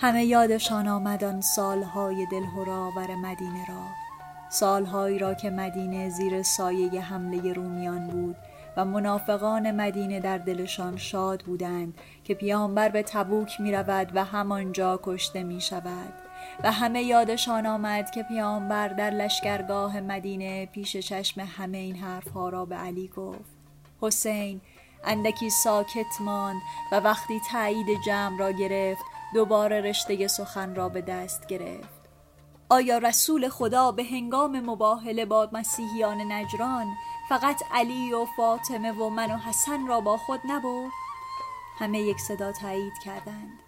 همه 0.04 0.24
یادشان 0.24 0.88
آمد 0.88 1.24
آن 1.24 1.40
سالهای 1.40 2.26
دلهراور 2.26 3.14
مدینه 3.14 3.66
را. 3.68 3.86
سالهایی 4.50 5.18
را 5.18 5.34
که 5.34 5.50
مدینه 5.50 6.08
زیر 6.08 6.42
سایه 6.42 7.00
حمله 7.00 7.52
رومیان 7.52 8.06
بود 8.08 8.36
و 8.76 8.84
منافقان 8.84 9.70
مدینه 9.70 10.20
در 10.20 10.38
دلشان 10.38 10.96
شاد 10.96 11.42
بودند 11.42 11.94
که 12.24 12.34
پیامبر 12.34 12.88
به 12.88 13.02
تبوک 13.02 13.60
می 13.60 13.72
رود 13.72 14.10
و 14.14 14.24
همانجا 14.24 15.00
کشته 15.02 15.42
می 15.42 15.60
شود 15.60 16.12
و 16.64 16.72
همه 16.72 17.02
یادشان 17.02 17.66
آمد 17.66 18.10
که 18.10 18.22
پیامبر 18.22 18.88
در 18.88 19.10
لشکرگاه 19.10 20.00
مدینه 20.00 20.66
پیش 20.66 20.96
چشم 20.96 21.40
همه 21.40 21.78
این 21.78 21.96
حرفها 21.96 22.48
را 22.48 22.64
به 22.64 22.76
علی 22.76 23.08
گفت. 23.08 23.54
حسین 24.00 24.60
اندکی 25.04 25.50
ساکت 25.50 26.20
ماند 26.20 26.60
و 26.92 27.00
وقتی 27.00 27.40
تایید 27.50 27.86
جمع 28.06 28.38
را 28.38 28.50
گرفت 28.50 29.13
دوباره 29.34 29.80
رشته 29.80 30.28
سخن 30.28 30.74
را 30.74 30.88
به 30.88 31.00
دست 31.00 31.46
گرفت. 31.46 32.04
آیا 32.68 32.98
رسول 32.98 33.48
خدا 33.48 33.92
به 33.92 34.04
هنگام 34.04 34.60
مباهله 34.60 35.24
با 35.24 35.48
مسیحیان 35.52 36.32
نجران 36.32 36.86
فقط 37.28 37.62
علی 37.72 38.12
و 38.12 38.26
فاطمه 38.36 38.92
و 38.92 39.08
من 39.08 39.30
و 39.30 39.36
حسن 39.36 39.86
را 39.86 40.00
با 40.00 40.16
خود 40.16 40.40
نبرد؟ 40.48 40.90
همه 41.78 42.00
یک 42.00 42.20
صدا 42.20 42.52
تایید 42.52 42.92
کردند. 43.04 43.58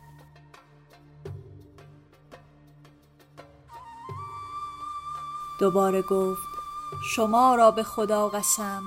دوباره 5.61 6.03
گفت 6.03 6.49
شما 7.15 7.55
را 7.55 7.71
به 7.71 7.83
خدا 7.83 8.29
قسم 8.29 8.83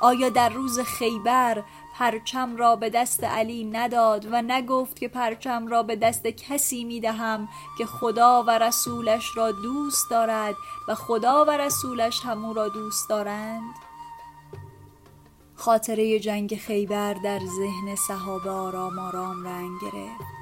آیا 0.00 0.28
در 0.28 0.48
روز 0.48 0.80
خیبر 0.80 1.62
پرچم 1.98 2.56
را 2.56 2.76
به 2.76 2.90
دست 2.90 3.24
علی 3.24 3.64
نداد 3.64 4.26
و 4.32 4.42
نگفت 4.42 4.98
که 4.98 5.08
پرچم 5.08 5.66
را 5.66 5.82
به 5.82 5.96
دست 5.96 6.26
کسی 6.26 6.84
می 6.84 7.00
دهم 7.00 7.48
که 7.78 7.86
خدا 7.86 8.42
و 8.42 8.50
رسولش 8.50 9.36
را 9.36 9.52
دوست 9.52 10.10
دارد 10.10 10.54
و 10.88 10.94
خدا 10.94 11.44
و 11.44 11.50
رسولش 11.50 12.20
همو 12.24 12.52
را 12.52 12.68
دوست 12.68 13.08
دارند. 13.08 13.74
خاطره 15.54 16.18
جنگ 16.18 16.56
خیبر 16.56 17.14
در 17.14 17.38
ذهن 17.38 17.94
صحابه 18.08 18.50
آرام 18.50 18.98
آرام 18.98 19.46
رنگ 19.46 19.80
گرفت. 19.82 20.36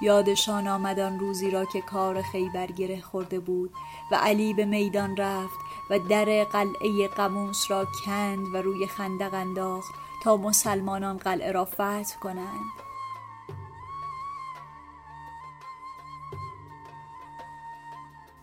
یادشان 0.00 0.68
آمد 0.68 1.00
آن 1.00 1.18
روزی 1.18 1.50
را 1.50 1.64
که 1.64 1.80
کار 1.80 2.22
خیبر 2.22 2.66
گره 2.66 3.00
خورده 3.00 3.40
بود 3.40 3.70
و 4.12 4.14
علی 4.14 4.54
به 4.54 4.64
میدان 4.64 5.16
رفت 5.16 5.58
و 5.90 5.98
در 5.98 6.44
قلعه 6.44 7.08
قموس 7.08 7.70
را 7.70 7.86
کند 8.04 8.54
و 8.54 8.56
روی 8.56 8.86
خندق 8.86 9.34
انداخت 9.34 9.94
تا 10.24 10.36
مسلمانان 10.36 11.16
قلعه 11.16 11.52
را 11.52 11.64
فتح 11.64 12.18
کنند. 12.20 12.88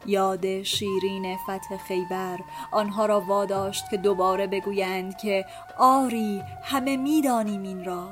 یاد 0.06 0.64
شیرین 0.64 1.38
فتح 1.38 1.78
خیبر 1.78 2.40
آنها 2.72 3.06
را 3.06 3.22
واداشت 3.22 3.90
که 3.90 3.98
دوباره 3.98 4.48
بگویند 4.48 5.18
که 5.18 5.46
آری 5.78 6.44
همه 6.64 6.98
می‌دانیم 6.98 7.64
این 7.64 7.86
را. 7.86 8.10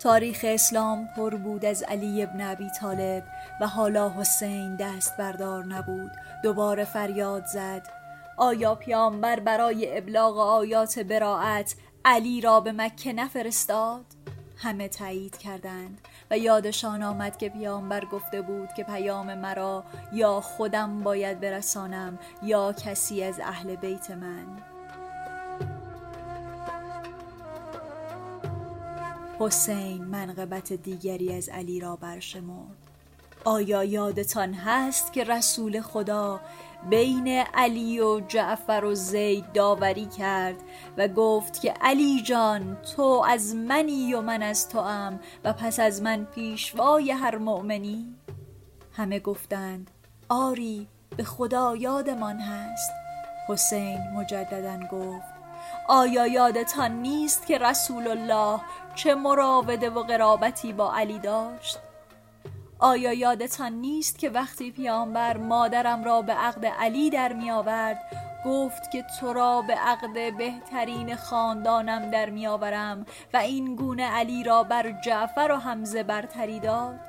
تاریخ 0.00 0.44
اسلام 0.48 1.08
پر 1.16 1.34
بود 1.34 1.64
از 1.64 1.82
علی 1.82 2.22
ابن 2.22 2.40
ابی 2.40 2.70
طالب 2.80 3.24
و 3.60 3.66
حالا 3.66 4.10
حسین 4.10 4.76
دست 4.76 5.16
بردار 5.16 5.64
نبود. 5.64 6.10
دوباره 6.42 6.84
فریاد 6.84 7.44
زد. 7.46 7.97
آیا 8.38 8.74
پیامبر 8.74 9.40
برای 9.40 9.98
ابلاغ 9.98 10.38
آیات 10.38 10.98
براعت 10.98 11.74
علی 12.04 12.40
را 12.40 12.60
به 12.60 12.72
مکه 12.72 13.12
نفرستاد؟ 13.12 14.04
همه 14.56 14.88
تایید 14.88 15.38
کردند 15.38 16.00
و 16.30 16.38
یادشان 16.38 17.02
آمد 17.02 17.36
که 17.36 17.48
پیامبر 17.48 18.04
گفته 18.04 18.42
بود 18.42 18.68
که 18.76 18.84
پیام 18.84 19.34
مرا 19.34 19.84
یا 20.12 20.40
خودم 20.40 21.02
باید 21.02 21.40
برسانم 21.40 22.18
یا 22.42 22.72
کسی 22.72 23.22
از 23.22 23.40
اهل 23.40 23.76
بیت 23.76 24.10
من 24.10 24.46
حسین 29.38 30.04
منقبت 30.04 30.72
دیگری 30.72 31.34
از 31.34 31.48
علی 31.48 31.80
را 31.80 31.96
برشمرد 31.96 32.76
آیا 33.44 33.84
یادتان 33.84 34.54
هست 34.54 35.12
که 35.12 35.24
رسول 35.24 35.80
خدا 35.80 36.40
بین 36.82 37.28
علی 37.54 38.00
و 38.00 38.20
جعفر 38.20 38.84
و 38.84 38.94
زید 38.94 39.52
داوری 39.52 40.06
کرد 40.06 40.56
و 40.96 41.08
گفت 41.08 41.60
که 41.60 41.74
علی 41.80 42.22
جان 42.22 42.76
تو 42.96 43.24
از 43.28 43.54
منی 43.54 44.14
و 44.14 44.20
من 44.20 44.42
از 44.42 44.68
تو 44.68 44.78
ام 44.78 45.20
و 45.44 45.52
پس 45.52 45.80
از 45.80 46.02
من 46.02 46.24
پیشوای 46.24 47.10
هر 47.10 47.38
مؤمنی. 47.38 48.14
همه 48.92 49.20
گفتند 49.20 49.90
آری 50.28 50.88
به 51.16 51.24
خدا 51.24 51.76
یادمان 51.76 52.38
هست. 52.38 52.90
حسین 53.48 53.98
مجددا 54.14 54.80
گفت 54.92 55.38
آیا 55.88 56.26
یادتان 56.26 56.92
نیست 56.92 57.46
که 57.46 57.58
رسول 57.58 58.08
الله 58.08 58.60
چه 58.94 59.14
مراوده 59.14 59.90
و 59.90 60.02
قرابتی 60.02 60.72
با 60.72 60.94
علی 60.94 61.18
داشت؟ 61.18 61.78
آیا 62.78 63.12
یادتان 63.12 63.72
نیست 63.72 64.18
که 64.18 64.30
وقتی 64.30 64.70
پیامبر 64.70 65.36
مادرم 65.36 66.04
را 66.04 66.22
به 66.22 66.32
عقد 66.32 66.66
علی 66.66 67.10
در 67.10 67.32
می 67.32 67.50
آورد 67.50 68.00
گفت 68.44 68.90
که 68.90 69.04
تو 69.20 69.32
را 69.32 69.62
به 69.62 69.74
عقد 69.74 70.36
بهترین 70.38 71.16
خاندانم 71.16 72.10
در 72.10 72.30
می 72.30 72.46
آورم 72.46 73.06
و 73.34 73.36
این 73.36 73.76
گونه 73.76 74.04
علی 74.04 74.44
را 74.44 74.62
بر 74.62 75.00
جعفر 75.04 75.48
و 75.52 75.56
حمزه 75.56 76.02
برتری 76.02 76.60
داد؟ 76.60 77.00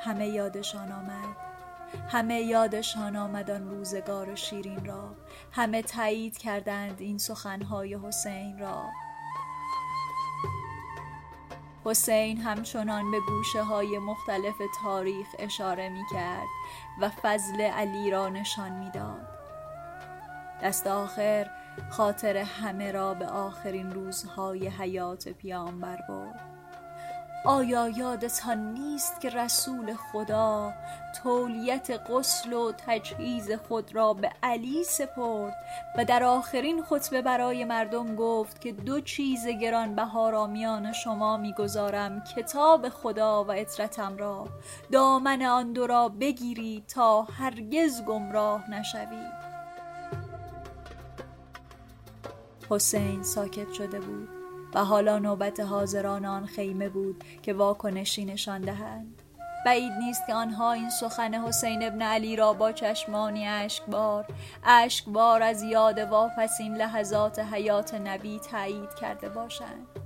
همه 0.00 0.28
یادشان 0.28 0.92
آمد. 0.92 1.36
همه 2.08 2.40
یادشان 2.40 3.16
آمد 3.16 3.50
آن 3.50 3.70
روزگار 3.70 4.34
شیرین 4.34 4.84
را. 4.84 5.14
همه 5.52 5.82
تایید 5.82 6.38
کردند 6.38 7.00
این 7.00 7.18
سخنهای 7.18 7.94
حسین 7.94 8.58
را. 8.58 8.84
حسین 11.86 12.36
همچنان 12.40 13.10
به 13.10 13.20
گوشه 13.20 13.62
های 13.62 13.98
مختلف 13.98 14.54
تاریخ 14.82 15.26
اشاره 15.38 15.88
می 15.88 16.02
کرد 16.12 16.46
و 17.00 17.08
فضل 17.08 17.60
علی 17.60 18.10
را 18.10 18.28
نشان 18.28 18.72
می 18.72 18.90
داد. 18.90 19.28
دست 20.62 20.86
آخر 20.86 21.50
خاطر 21.90 22.36
همه 22.36 22.92
را 22.92 23.14
به 23.14 23.26
آخرین 23.26 23.92
روزهای 23.92 24.68
حیات 24.68 25.28
پیامبر 25.28 25.98
برد. 26.08 26.55
آیا 27.46 27.88
یادتان 27.88 28.58
نیست 28.58 29.20
که 29.20 29.30
رسول 29.30 29.94
خدا 29.94 30.72
تولیت 31.22 31.90
غسل 32.10 32.52
و 32.52 32.72
تجهیز 32.86 33.52
خود 33.52 33.94
را 33.94 34.14
به 34.14 34.30
علی 34.42 34.84
سپرد 34.84 35.54
و 35.96 36.04
در 36.04 36.24
آخرین 36.24 36.82
خطبه 36.82 37.22
برای 37.22 37.64
مردم 37.64 38.16
گفت 38.16 38.60
که 38.60 38.72
دو 38.72 39.00
چیز 39.00 39.46
گرانبها 39.46 40.30
را 40.30 40.46
میان 40.46 40.92
شما 40.92 41.36
می‌گذارم 41.36 42.24
کتاب 42.36 42.88
خدا 42.88 43.44
و 43.44 43.52
اطرتم 43.52 44.16
را. 44.16 44.48
دامن 44.92 45.42
آن 45.42 45.72
دو 45.72 45.86
را 45.86 46.08
بگیرید 46.08 46.86
تا 46.86 47.22
هرگز 47.22 48.02
گمراه 48.02 48.70
نشوید 48.70 49.46
حسین 52.70 53.22
ساکت 53.22 53.72
شده 53.72 54.00
بود. 54.00 54.35
و 54.76 54.84
حالا 54.84 55.18
نوبت 55.18 55.60
حاضران 55.60 56.24
آن 56.24 56.46
خیمه 56.46 56.88
بود 56.88 57.24
که 57.42 57.52
واکنشی 57.52 58.24
نشان 58.24 58.60
دهند. 58.60 59.22
بعید 59.66 59.92
نیست 59.92 60.26
که 60.26 60.34
آنها 60.34 60.72
این 60.72 60.90
سخن 60.90 61.34
حسین 61.34 61.82
ابن 61.82 62.02
علی 62.02 62.36
را 62.36 62.52
با 62.52 62.72
چشمانی 62.72 63.46
اشکبار 63.46 64.26
اشکبار 64.64 65.42
از 65.42 65.62
یاد 65.62 65.98
واپسین 65.98 66.74
لحظات 66.74 67.38
حیات 67.38 67.94
نبی 67.94 68.38
تایید 68.38 68.94
کرده 68.94 69.28
باشند. 69.28 70.05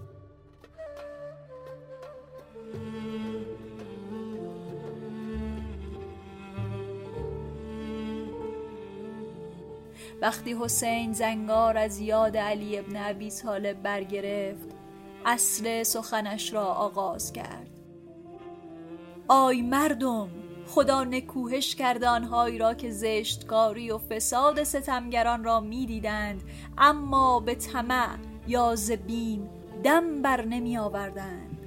وقتی 10.22 10.56
حسین 10.60 11.12
زنگار 11.12 11.78
از 11.78 11.98
یاد 11.98 12.36
علی 12.36 12.78
ابن 12.78 12.96
ابی 12.96 13.30
طالب 13.30 13.82
برگرفت 13.82 14.68
اصل 15.26 15.82
سخنش 15.82 16.52
را 16.52 16.64
آغاز 16.64 17.32
کرد. 17.32 17.70
آی 19.28 19.62
مردم 19.62 20.28
خدا 20.66 21.04
نکوهش 21.04 21.74
کرده 21.74 22.08
آنهایی 22.08 22.58
را 22.58 22.74
که 22.74 22.90
زشتکاری 22.90 23.90
و 23.90 23.98
فساد 23.98 24.62
ستمگران 24.62 25.44
را 25.44 25.60
می‌دیدند 25.60 26.42
اما 26.78 27.40
به 27.40 27.54
طمع 27.54 28.16
یا 28.46 28.74
زبیم 28.74 29.50
دم 29.84 30.22
بر 30.22 30.44
نمی 30.44 30.78
آوردند. 30.78 31.58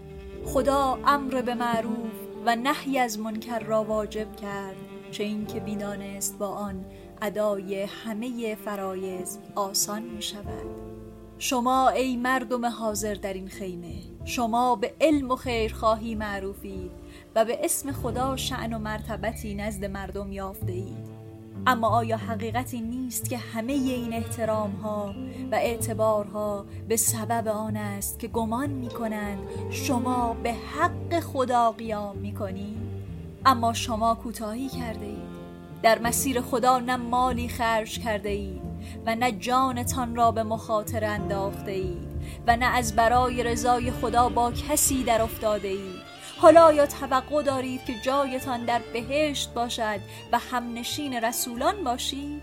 خدا 0.45 0.99
امر 1.05 1.41
به 1.41 1.53
معروف 1.53 2.13
و 2.45 2.55
نهی 2.55 2.99
از 2.99 3.19
منکر 3.19 3.59
را 3.59 3.83
واجب 3.83 4.35
کرد 4.35 4.75
چه 5.11 5.23
اینکه 5.23 5.59
بیدانست 5.59 6.37
با 6.37 6.47
آن 6.47 6.85
ادای 7.23 7.83
همه 7.83 8.55
فرایز 8.55 9.39
آسان 9.55 10.01
می 10.01 10.21
شود 10.21 10.65
شما 11.37 11.89
ای 11.89 12.15
مردم 12.15 12.65
حاضر 12.65 13.13
در 13.13 13.33
این 13.33 13.47
خیمه 13.47 13.95
شما 14.25 14.75
به 14.75 14.93
علم 15.01 15.31
و 15.31 15.35
خیرخواهی 15.35 16.15
معروفید 16.15 16.91
و 17.35 17.45
به 17.45 17.65
اسم 17.65 17.91
خدا 17.91 18.37
شعن 18.37 18.73
و 18.73 18.79
مرتبتی 18.79 19.55
نزد 19.55 19.85
مردم 19.85 20.31
یافته 20.31 20.71
اید 20.71 21.13
اما 21.67 21.87
آیا 21.87 22.17
حقیقتی 22.17 22.81
نیست 22.81 23.29
که 23.29 23.37
همه 23.37 23.73
این 23.73 24.13
احترام 24.13 24.71
ها 24.71 25.15
و 25.51 25.55
اعتبارها 25.55 26.65
به 26.87 26.95
سبب 26.95 27.47
آن 27.47 27.77
است 27.77 28.19
که 28.19 28.27
گمان 28.27 28.69
می 28.69 28.89
کنند 28.89 29.39
شما 29.71 30.37
به 30.43 30.53
حق 30.53 31.19
خدا 31.19 31.71
قیام 31.71 32.17
می 32.17 32.33
کنید 32.33 32.77
اما 33.45 33.73
شما 33.73 34.15
کوتاهی 34.15 34.69
کرده 34.69 35.05
اید 35.05 35.42
در 35.83 35.99
مسیر 35.99 36.41
خدا 36.41 36.79
نه 36.79 36.95
مالی 36.95 37.47
خرج 37.47 37.99
کرده 37.99 38.29
اید 38.29 38.61
و 39.05 39.15
نه 39.15 39.31
جانتان 39.31 40.15
را 40.15 40.31
به 40.31 40.43
مخاطره 40.43 41.07
انداخته 41.07 41.71
اید 41.71 42.07
و 42.47 42.55
نه 42.55 42.65
از 42.65 42.95
برای 42.95 43.43
رضای 43.43 43.91
خدا 43.91 44.29
با 44.29 44.51
کسی 44.51 45.03
در 45.03 45.21
افتاده 45.21 45.67
اید 45.67 46.13
حالا 46.37 46.73
یا 46.73 46.85
توقع 46.85 47.43
دارید 47.43 47.85
که 47.85 47.93
جایتان 48.05 48.65
در 48.65 48.81
بهشت 48.93 49.53
باشد 49.53 49.99
و 50.31 50.39
همنشین 50.51 51.13
رسولان 51.13 51.83
باشید؟ 51.83 52.41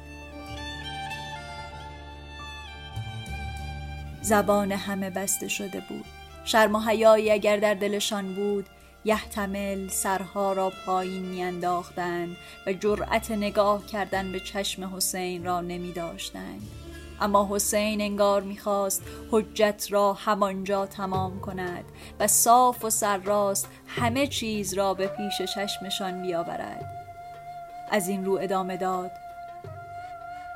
زبان 4.23 4.73
همه 4.73 5.11
بسته 5.11 5.49
شده 5.49 5.83
بود. 5.89 6.05
شرم 6.45 6.75
و 6.75 6.81
حیایی 6.81 7.31
اگر 7.31 7.57
در 7.57 7.75
دلشان 7.75 8.35
بود 8.35 8.67
یحتمل 9.05 9.89
سرها 9.89 10.53
را 10.53 10.73
پایین 10.87 11.23
میانداختند 11.23 12.37
و 12.67 12.73
جرأت 12.73 13.31
نگاه 13.31 13.87
کردن 13.87 14.33
به 14.33 14.41
چشم 14.41 14.97
حسین 14.97 15.45
را 15.45 15.61
نمی 15.61 15.93
داشتند. 15.93 16.63
اما 17.21 17.49
حسین 17.51 18.01
انگار 18.01 18.43
می‌خواست 18.43 19.03
حجت 19.31 19.87
را 19.91 20.13
همانجا 20.13 20.87
تمام 20.87 21.41
کند 21.41 21.85
و 22.21 22.27
صاف 22.27 22.85
و 22.85 22.91
سرراست 22.91 23.69
همه 23.87 24.27
چیز 24.27 24.75
را 24.75 24.95
به 24.95 25.07
پیش 25.07 25.43
چشمشان 25.55 26.23
بیاورد 26.23 26.85
از 27.91 28.09
این 28.09 28.25
رو 28.25 28.39
ادامه 28.43 28.77
داد 28.77 29.11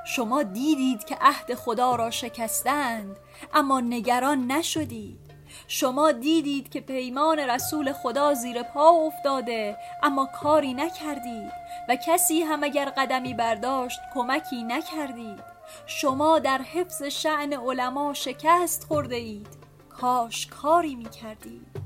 شما 0.06 0.42
دیدید 0.42 1.04
که 1.04 1.16
عهد 1.20 1.54
خدا 1.54 1.94
را 1.94 2.10
شکستند 2.10 3.16
اما 3.54 3.80
نگران 3.80 4.52
نشدید 4.52 5.23
شما 5.68 6.12
دیدید 6.12 6.68
که 6.68 6.80
پیمان 6.80 7.38
رسول 7.38 7.92
خدا 7.92 8.34
زیر 8.34 8.62
پا 8.62 8.90
افتاده 8.90 9.76
اما 10.02 10.26
کاری 10.26 10.74
نکردید 10.74 11.52
و 11.88 11.96
کسی 12.06 12.42
هم 12.42 12.64
اگر 12.64 12.92
قدمی 12.96 13.34
برداشت 13.34 14.00
کمکی 14.14 14.62
نکردید. 14.62 15.54
شما 15.86 16.38
در 16.38 16.58
حفظ 16.58 17.02
شعن 17.02 17.52
علما 17.52 18.14
شکست 18.14 18.84
خورده 18.84 19.16
اید 19.16 19.48
کاش 19.88 20.46
کاری 20.46 20.94
می 20.94 21.10
کردید 21.10 21.83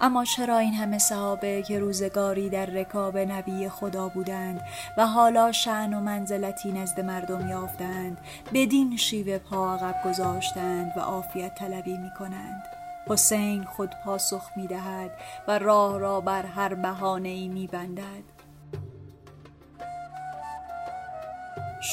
اما 0.00 0.24
چرا 0.24 0.58
این 0.58 0.74
همه 0.74 0.98
صحابه 0.98 1.62
که 1.62 1.78
روزگاری 1.78 2.48
در 2.48 2.66
رکاب 2.66 3.18
نبی 3.18 3.68
خدا 3.68 4.08
بودند 4.08 4.60
و 4.96 5.06
حالا 5.06 5.52
شعن 5.52 5.94
و 5.94 6.00
منزلتی 6.00 6.72
نزد 6.72 7.00
مردم 7.00 7.48
یافتند 7.48 8.18
بدین 8.54 8.96
شیوه 8.96 9.38
پا 9.38 9.74
عقب 9.74 9.94
گذاشتند 10.04 10.92
و 10.96 11.00
عافیت 11.00 11.54
طلبی 11.54 11.96
می 11.98 12.10
کنند 12.18 12.62
حسین 13.08 13.64
خود 13.64 13.90
پاسخ 14.04 14.50
می 14.56 14.66
دهد 14.66 15.10
و 15.48 15.58
راه 15.58 15.98
را 15.98 16.20
بر 16.20 16.46
هر 16.46 16.74
بهانه 16.74 17.28
ای 17.28 17.48
می 17.48 17.66
بندد 17.66 18.37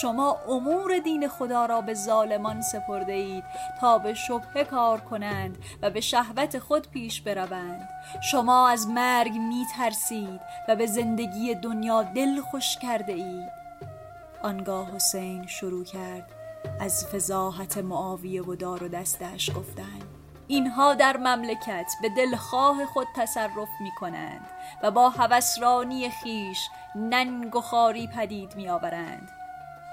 شما 0.01 0.38
امور 0.49 0.99
دین 0.99 1.27
خدا 1.27 1.65
را 1.65 1.81
به 1.81 1.93
ظالمان 1.93 2.62
سپرده 2.62 3.13
اید 3.13 3.43
تا 3.81 3.97
به 3.97 4.13
شبهه 4.13 4.63
کار 4.63 4.99
کنند 4.99 5.58
و 5.81 5.89
به 5.89 6.01
شهوت 6.01 6.60
خود 6.60 6.89
پیش 6.89 7.21
بروند. 7.21 7.89
شما 8.21 8.69
از 8.69 8.88
مرگ 8.88 9.31
می 9.31 9.65
ترسید 9.77 10.41
و 10.67 10.75
به 10.75 10.86
زندگی 10.86 11.55
دنیا 11.55 12.03
دل 12.03 12.41
خوش 12.41 12.77
کرده 12.77 13.13
اید 13.13 13.49
آنگاه 14.43 14.95
حسین 14.95 15.47
شروع 15.47 15.84
کرد 15.84 16.31
از 16.79 17.08
فضاحت 17.08 17.77
معاویه 17.77 18.43
و 18.43 18.55
دار 18.55 18.84
و 18.84 18.88
دستش 18.88 19.49
گفتن. 19.49 19.99
اینها 20.47 20.93
در 20.93 21.17
مملکت 21.17 21.91
به 22.01 22.10
دلخواه 22.10 22.86
خود 22.86 23.08
تصرف 23.15 23.69
می 23.81 23.91
کنند 23.99 24.49
و 24.84 24.91
با 24.91 25.10
هوسرانی 25.10 26.10
خیش 26.10 26.69
ننگ 26.95 27.55
و 27.55 27.62
خاری 27.62 28.08
پدید 28.08 28.55
می 28.55 28.69
آورند 28.69 29.44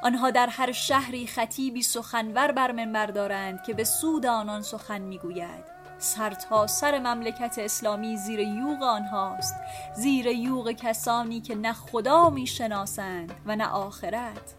آنها 0.03 0.31
در 0.31 0.47
هر 0.47 0.73
شهری 0.73 1.27
خطیبی 1.27 1.83
سخنور 1.83 2.53
بر 2.53 2.73
منبر 2.73 3.07
دارند 3.07 3.63
که 3.63 3.75
به 3.75 3.85
سود 3.85 4.27
آنان 4.27 4.63
سخن 4.63 5.01
می‌گوید. 5.01 5.65
سر 5.99 6.31
تا 6.31 6.67
سر 6.67 6.99
مملکت 6.99 7.55
اسلامی 7.59 8.17
زیر 8.17 8.41
یوغ 8.41 8.83
آنهاست. 8.83 9.55
زیر 9.97 10.27
یوغ 10.27 10.73
کسانی 10.73 11.41
که 11.41 11.55
نه 11.55 11.73
خدا 11.73 12.31
می‌شناسند 12.31 13.33
و 13.47 13.57
نه 13.57 13.67
آخرت. 13.67 14.55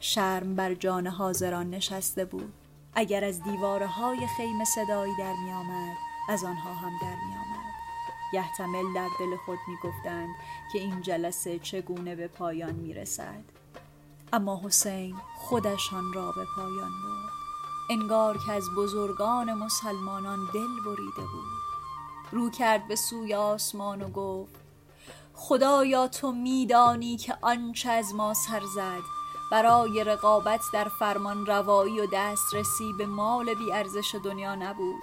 شرم 0.00 0.56
بر 0.56 0.74
جان 0.74 1.06
حاضران 1.06 1.70
نشسته 1.70 2.24
بود. 2.24 2.52
اگر 2.94 3.24
از 3.24 3.42
دیوارهای 3.42 4.26
خیمه 4.36 4.64
صدایی 4.64 5.12
در 5.18 5.32
می 5.44 5.52
آمد 5.52 5.96
از 6.28 6.44
آنها 6.44 6.74
هم 6.74 6.92
در 7.02 7.16
می 7.28 7.34
آمد 7.34 7.39
یحتمل 8.32 8.92
در 8.94 9.08
دل 9.18 9.36
خود 9.36 9.58
می 9.68 9.76
گفتند 9.82 10.34
که 10.72 10.78
این 10.78 11.00
جلسه 11.00 11.58
چگونه 11.58 12.14
به 12.14 12.28
پایان 12.28 12.74
می 12.74 12.94
رسد 12.94 13.44
اما 14.32 14.60
حسین 14.64 15.16
خودشان 15.36 16.12
را 16.12 16.32
به 16.32 16.46
پایان 16.56 16.90
برد. 17.02 17.30
انگار 17.90 18.38
که 18.46 18.52
از 18.52 18.64
بزرگان 18.76 19.54
مسلمانان 19.54 20.38
دل 20.54 20.84
بریده 20.86 21.22
بود. 21.32 21.60
رو 22.32 22.50
کرد 22.50 22.88
به 22.88 22.96
سوی 22.96 23.34
آسمان 23.34 24.02
و 24.02 24.10
گفت 24.10 24.60
خدایا 25.34 26.08
تو 26.08 26.32
میدانی 26.32 27.16
که 27.16 27.36
آنچه 27.40 27.90
از 27.90 28.14
ما 28.14 28.34
سر 28.34 28.62
زد. 28.74 29.02
برای 29.50 30.04
رقابت 30.04 30.60
در 30.72 30.88
فرمان 30.88 31.46
روایی 31.46 32.00
و 32.00 32.06
دسترسی 32.12 32.92
به 32.98 33.06
مال 33.06 33.54
بی 33.54 33.72
ارزش 33.72 34.14
دنیا 34.24 34.54
نبود. 34.54 35.02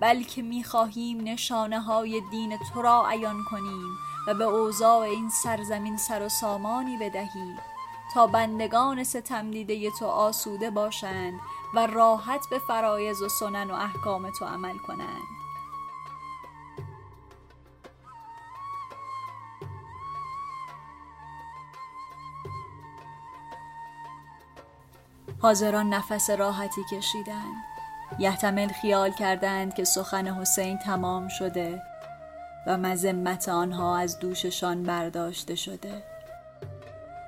بلکه 0.00 0.42
می‌خواهیم 0.42 1.20
نشانه 1.20 1.80
های 1.80 2.22
دین 2.30 2.58
تو 2.58 2.82
را 2.82 3.08
عیان 3.08 3.44
کنیم 3.50 3.98
و 4.26 4.34
به 4.34 4.44
اوضاع 4.44 4.98
این 4.98 5.30
سرزمین 5.30 5.96
سر 5.96 6.22
و 6.22 6.28
سامانی 6.28 6.96
بدهیم 6.96 7.58
تا 8.14 8.26
بندگان 8.26 9.04
ستم 9.04 9.50
دیده 9.50 9.90
تو 9.90 10.06
آسوده 10.06 10.70
باشند 10.70 11.40
و 11.74 11.86
راحت 11.86 12.48
به 12.50 12.58
فرایز 12.58 13.22
و 13.22 13.28
سنن 13.28 13.70
و 13.70 13.74
احکام 13.74 14.30
تو 14.30 14.44
عمل 14.44 14.78
کنند. 14.78 15.22
حاضران 25.42 25.88
نفس 25.88 26.30
راحتی 26.30 26.84
کشیدند. 26.84 27.71
یحتمل 28.18 28.68
خیال 28.68 29.10
کردند 29.10 29.74
که 29.74 29.84
سخن 29.84 30.26
حسین 30.26 30.78
تمام 30.78 31.28
شده 31.28 31.82
و 32.66 32.76
مذمت 32.76 33.48
آنها 33.48 33.98
از 33.98 34.18
دوششان 34.18 34.82
برداشته 34.82 35.54
شده. 35.54 36.02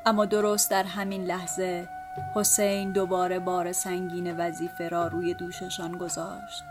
اما 0.06 0.24
درست 0.24 0.70
در 0.70 0.84
همین 0.84 1.24
لحظه 1.24 1.88
حسین 2.34 2.92
دوباره 2.92 3.38
بار 3.38 3.72
سنگین 3.72 4.36
وظیفه 4.36 4.88
را 4.88 5.06
روی 5.06 5.34
دوششان 5.34 5.98
گذاشت. 5.98 6.64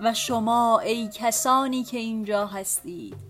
و 0.00 0.14
شما 0.14 0.78
ای 0.78 1.08
کسانی 1.12 1.84
که 1.84 1.98
اینجا 1.98 2.46
هستید 2.46 3.27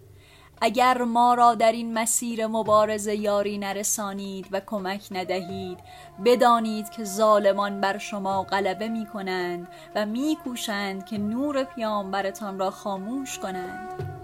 اگر 0.61 1.03
ما 1.03 1.35
را 1.35 1.55
در 1.55 1.73
این 1.73 1.93
مسیر 1.93 2.47
مبارزه 2.47 3.17
یاری 3.17 3.59
نرسانید 3.59 4.47
و 4.53 4.61
کمک 4.67 5.09
ندهید 5.11 5.79
بدانید 6.25 6.91
که 6.91 7.05
ظالمان 7.05 7.81
بر 7.81 7.99
شما 7.99 8.43
غلبه 8.43 8.89
می 8.89 9.07
کنند 9.07 9.69
و 9.95 10.07
می 10.07 10.39
کوشند 10.45 11.07
که 11.07 11.19
نور 11.19 11.65
پیامبرتان 11.65 12.59
را 12.59 12.71
خاموش 12.71 13.39
کنند. 13.39 14.19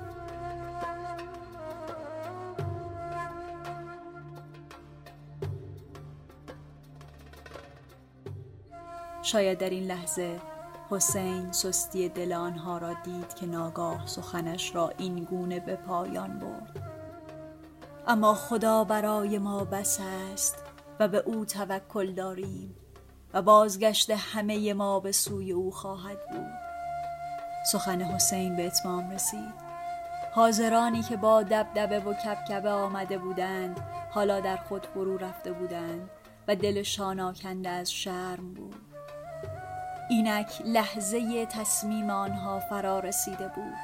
شاید 9.23 9.59
در 9.59 9.71
این 9.71 9.85
لحظه 9.85 10.54
حسین 10.91 11.53
سستی 11.53 12.09
دل 12.09 12.33
آنها 12.33 12.79
را 12.79 12.93
دید 13.05 13.35
که 13.35 13.47
ناگاه 13.47 14.07
سخنش 14.07 14.75
را 14.75 14.93
این 14.99 15.25
گونه 15.25 15.61
به 15.61 15.77
پایان 15.77 16.39
برد. 16.39 16.95
اما 18.07 18.35
خدا 18.35 18.85
برای 18.85 19.39
ما 19.39 19.65
بس 19.65 20.01
است 20.33 20.57
و 21.01 21.09
به 21.09 21.19
او 21.19 21.45
توکل 21.45 22.13
داریم 22.13 22.77
و 23.35 23.43
بازگشت 23.43 24.11
همه 24.11 24.75
ما 24.75 25.01
به 25.01 25.13
سوی 25.13 25.53
او 25.53 25.71
خواهد 25.71 26.19
بود. 26.31 26.65
سخن 27.73 28.03
حسین 28.03 28.57
به 28.57 28.67
اتمام 28.67 29.11
رسید. 29.11 29.65
حاضرانی 30.35 31.03
که 31.03 31.17
با 31.17 31.43
دبدبه 31.43 32.01
و 32.01 32.15
کبکبه 32.15 32.71
آمده 32.71 33.19
بودند 33.19 33.81
حالا 34.11 34.41
در 34.41 34.57
خود 34.57 34.87
فرو 34.87 35.17
رفته 35.19 35.53
بودند 35.53 36.11
و 36.49 36.57
دلشان 36.57 37.21
آکنده 37.21 37.69
از 37.69 37.93
شرم 37.93 38.55
بود. 38.55 38.84
اینک 40.15 40.63
لحظه 40.65 41.47
تصمیم 41.47 42.11
آنها 42.11 42.61
فرا 42.61 42.99
رسیده 42.99 43.49
بود. 43.49 43.75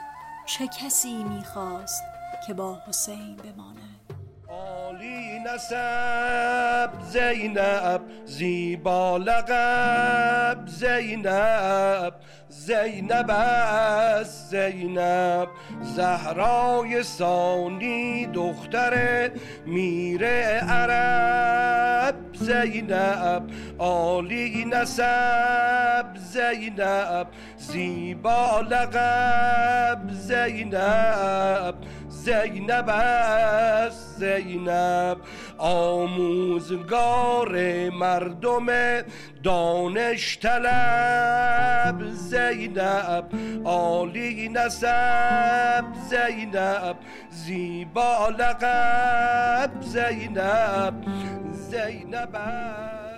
چه 0.46 0.66
کسی 0.66 1.24
می‌خواست 1.24 2.04
که 2.46 2.54
با 2.54 2.78
حسین 2.88 3.36
بماند؟ 3.36 4.19
عالی 4.60 5.38
نسب 5.38 6.90
زینب 7.12 8.00
زیبا 8.26 9.16
لقب 9.16 10.66
زینب 10.66 12.14
زینب 12.48 13.30
است 13.30 14.50
زینب. 14.50 15.48
زهرای 15.82 17.02
سانی 17.02 18.26
دختر 18.26 19.30
میره 19.66 20.60
عرب. 20.68 22.14
زینب 22.40 23.42
عالی 23.78 24.64
نسب 24.64 26.06
زینب 26.16 27.26
زیبا 27.56 28.60
لقب 28.60 29.98
زینب 30.10 31.74
زینب 32.24 32.88
است 32.88 34.18
زینب 34.18 35.16
آموزگار 35.58 37.56
مردم 37.90 38.66
دانش 39.42 40.38
طلب. 40.38 42.10
زینب 42.12 43.24
عالی 43.64 44.48
نسب 44.48 45.84
زینب 46.10 46.96
زیبا 47.30 48.28
لقب. 48.28 49.70
زینب 49.80 50.94
زینب 51.52 52.34
است 52.34 53.09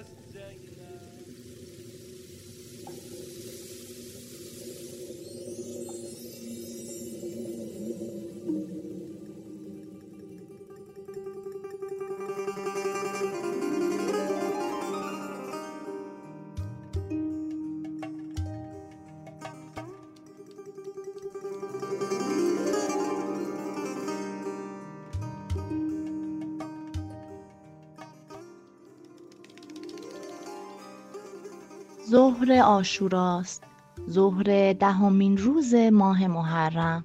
ظهر 32.09 32.53
آشوراست. 32.53 33.63
ظهر 34.11 34.73
دهمین 34.73 35.39
روز 35.39 35.75
ماه 35.75 36.27
محرم. 36.27 37.05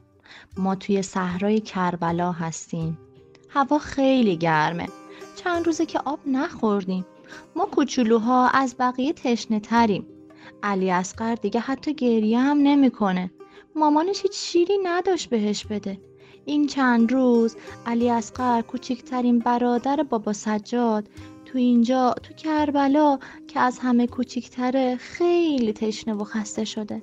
ما 0.58 0.76
توی 0.76 1.02
صحرای 1.02 1.60
کربلا 1.60 2.32
هستیم. 2.32 2.98
هوا 3.50 3.80
خیلی 3.80 4.38
گرمه. 4.38 4.88
چند 5.36 5.66
روزه 5.66 5.86
که 5.86 6.00
آب 6.06 6.20
نخوردیم. 6.26 7.06
ما 7.56 7.66
کوچولوها 7.66 8.50
از 8.50 8.76
بقیه 8.80 9.14
تشنه 9.14 9.60
تریم. 9.60 10.08
علی 10.64 10.92
اصغر 10.92 11.36
دیگه 11.36 11.60
حتی 11.60 11.94
گریه 11.94 12.40
هم 12.40 12.58
نمی‌کنه. 12.58 13.32
مامانش 13.76 14.22
هیچ 14.22 14.36
شیری 14.36 14.78
نداشت 14.84 15.30
بهش 15.30 15.66
بده. 15.66 16.02
این 16.46 16.68
چند 16.68 17.12
روز 17.12 17.56
علی 17.86 18.10
اصغر 18.10 18.62
کوچکترین 18.62 19.40
برادر 19.40 20.04
بابا 20.10 20.34
سجاد 20.34 21.10
تو 21.48 21.58
اینجا 21.58 22.16
تو 22.24 22.34
کربلا 22.34 23.20
که 23.48 23.60
از 23.60 23.80
همه 23.80 24.08
کوچیکتره 24.08 24.96
خیلی 24.96 25.74
تشنه 25.74 26.14
و 26.14 26.24
خسته 26.24 26.66
شده. 26.66 27.02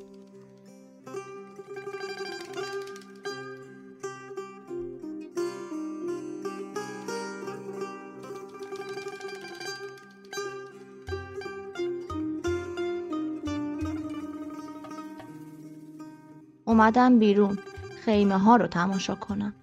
اومدم 16.65 17.19
بیرون. 17.19 17.59
خیمه 18.05 18.39
ها 18.39 18.57
رو 18.57 18.67
تماشا 18.67 19.15
کنم. 19.15 19.55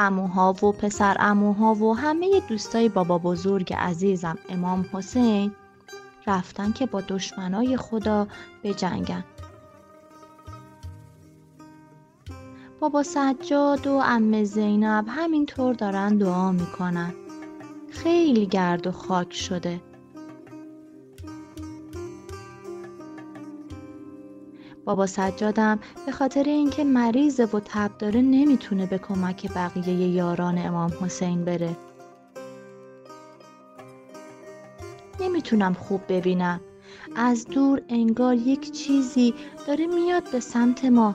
اموها 0.00 0.52
و 0.52 0.72
پسر 0.72 1.16
اموها 1.20 1.74
و 1.74 1.96
همه 1.96 2.40
دوستای 2.48 2.88
بابا 2.88 3.18
بزرگ 3.18 3.74
عزیزم 3.74 4.38
امام 4.48 4.86
حسین 4.92 5.52
رفتن 6.26 6.72
که 6.72 6.86
با 6.86 7.00
دشمنای 7.00 7.76
خدا 7.76 8.26
بجنگن 8.64 9.24
بابا 12.80 13.02
سجاد 13.02 13.86
و 13.86 13.92
ام 14.04 14.44
زینب 14.44 15.04
همینطور 15.08 15.74
دارن 15.74 16.18
دعا 16.18 16.52
می‌کنن. 16.52 17.14
خیلی 17.90 18.46
گرد 18.46 18.86
و 18.86 18.92
خاک 18.92 19.32
شده. 19.32 19.80
بابا 24.88 25.06
سجادم 25.06 25.78
به 26.06 26.12
خاطر 26.12 26.42
اینکه 26.42 26.84
مریضه 26.84 27.44
و 27.44 27.60
تب 27.60 27.90
داره 27.98 28.20
نمی‌تونه 28.20 28.86
به 28.86 28.98
کمک 28.98 29.52
بقیه 29.54 30.08
یاران 30.08 30.58
امام 30.58 30.92
حسین 31.00 31.44
بره. 31.44 31.76
نمی‌تونم 35.20 35.74
خوب 35.74 36.00
ببینم. 36.08 36.60
از 37.16 37.44
دور 37.44 37.82
انگار 37.88 38.34
یک 38.34 38.72
چیزی 38.72 39.34
داره 39.66 39.86
میاد 39.86 40.30
به 40.32 40.40
سمت 40.40 40.84
ما. 40.84 41.14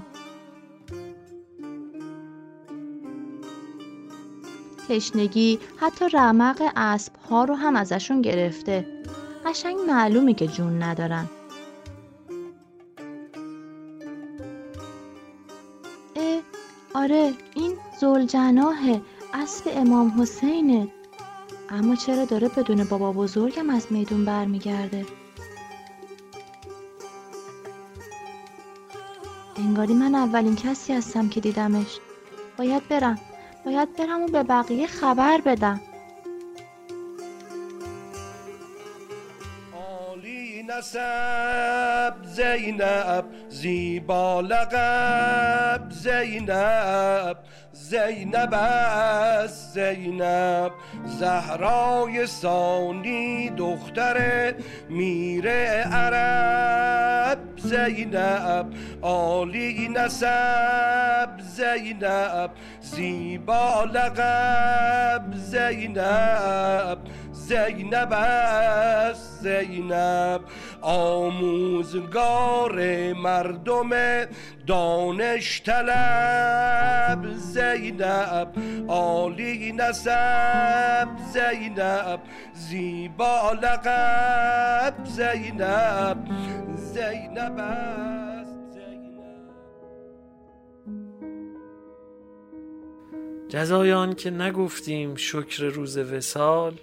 تشنگی 4.90 5.60
حتی 5.78 6.10
رمق 6.10 6.72
اسب 6.76 7.14
ها 7.30 7.44
رو 7.44 7.56
هم 7.56 7.76
ازشون 7.76 8.22
گرفته. 8.22 9.04
قشنگ 9.46 9.78
معلومه 9.88 10.34
که 10.34 10.48
جون 10.48 10.84
ندارن. 10.84 11.30
آره 17.04 17.34
این 17.56 17.78
زلجناهه 18.00 19.02
اسب 19.34 19.72
امام 19.76 20.22
حسینه. 20.22 20.88
اما 21.70 21.96
چرا 21.96 22.26
داره 22.26 22.48
بدون 22.50 22.84
بابا 22.84 23.12
بزرگم 23.12 23.70
از 23.70 23.88
میدون 23.90 24.26
برمیگرده؟ 24.26 25.06
انگاری 29.58 29.94
من 29.94 30.16
اولین 30.16 30.56
کسی 30.56 30.94
هستم 30.94 31.30
که 31.30 31.40
دیدمش. 31.42 32.00
باید 32.58 32.88
برم. 32.88 33.20
باید 33.66 33.96
برم 33.96 34.22
و 34.22 34.28
به 34.28 34.44
بقیه 34.44 34.88
خبر 34.88 35.42
بدم. 35.42 35.82
نسب 40.78 42.14
زینب 42.24 43.26
زیبا 43.50 44.42
لقب 44.42 45.82
زینب 45.90 47.38
زینب 47.74 48.54
است 48.54 49.74
زینب. 49.74 50.72
زهرای 51.06 52.28
ثانی 52.28 53.50
دختر 53.50 54.54
میر 54.90 55.50
عرب. 55.92 57.40
زینب 57.58 58.66
عالی 59.02 59.88
نسب 59.88 61.30
زینب 61.40 62.50
زیبا 62.82 63.84
لقب 63.84 65.24
زینب 65.36 66.98
زینب 67.48 68.14
است 68.14 69.42
زینب 69.42 70.42
آموزگار 70.82 72.80
مردم 73.14 73.90
دانش 74.68 75.62
طلب. 75.66 77.34
زینب 77.36 78.54
عالی 78.88 79.72
نسب 79.72 81.08
زینب 81.34 82.20
زیبا 82.54 83.52
لقب. 83.52 84.94
زینب 85.06 86.18
زینب 86.76 87.60
است 87.60 88.58
زینب. 88.74 89.24
جزای 93.50 93.94
آن 93.94 94.16
که 94.16 94.30
نگفتیم 94.32 95.16
شکر 95.16 95.64
روز 95.64 95.98
وسال 95.98 96.74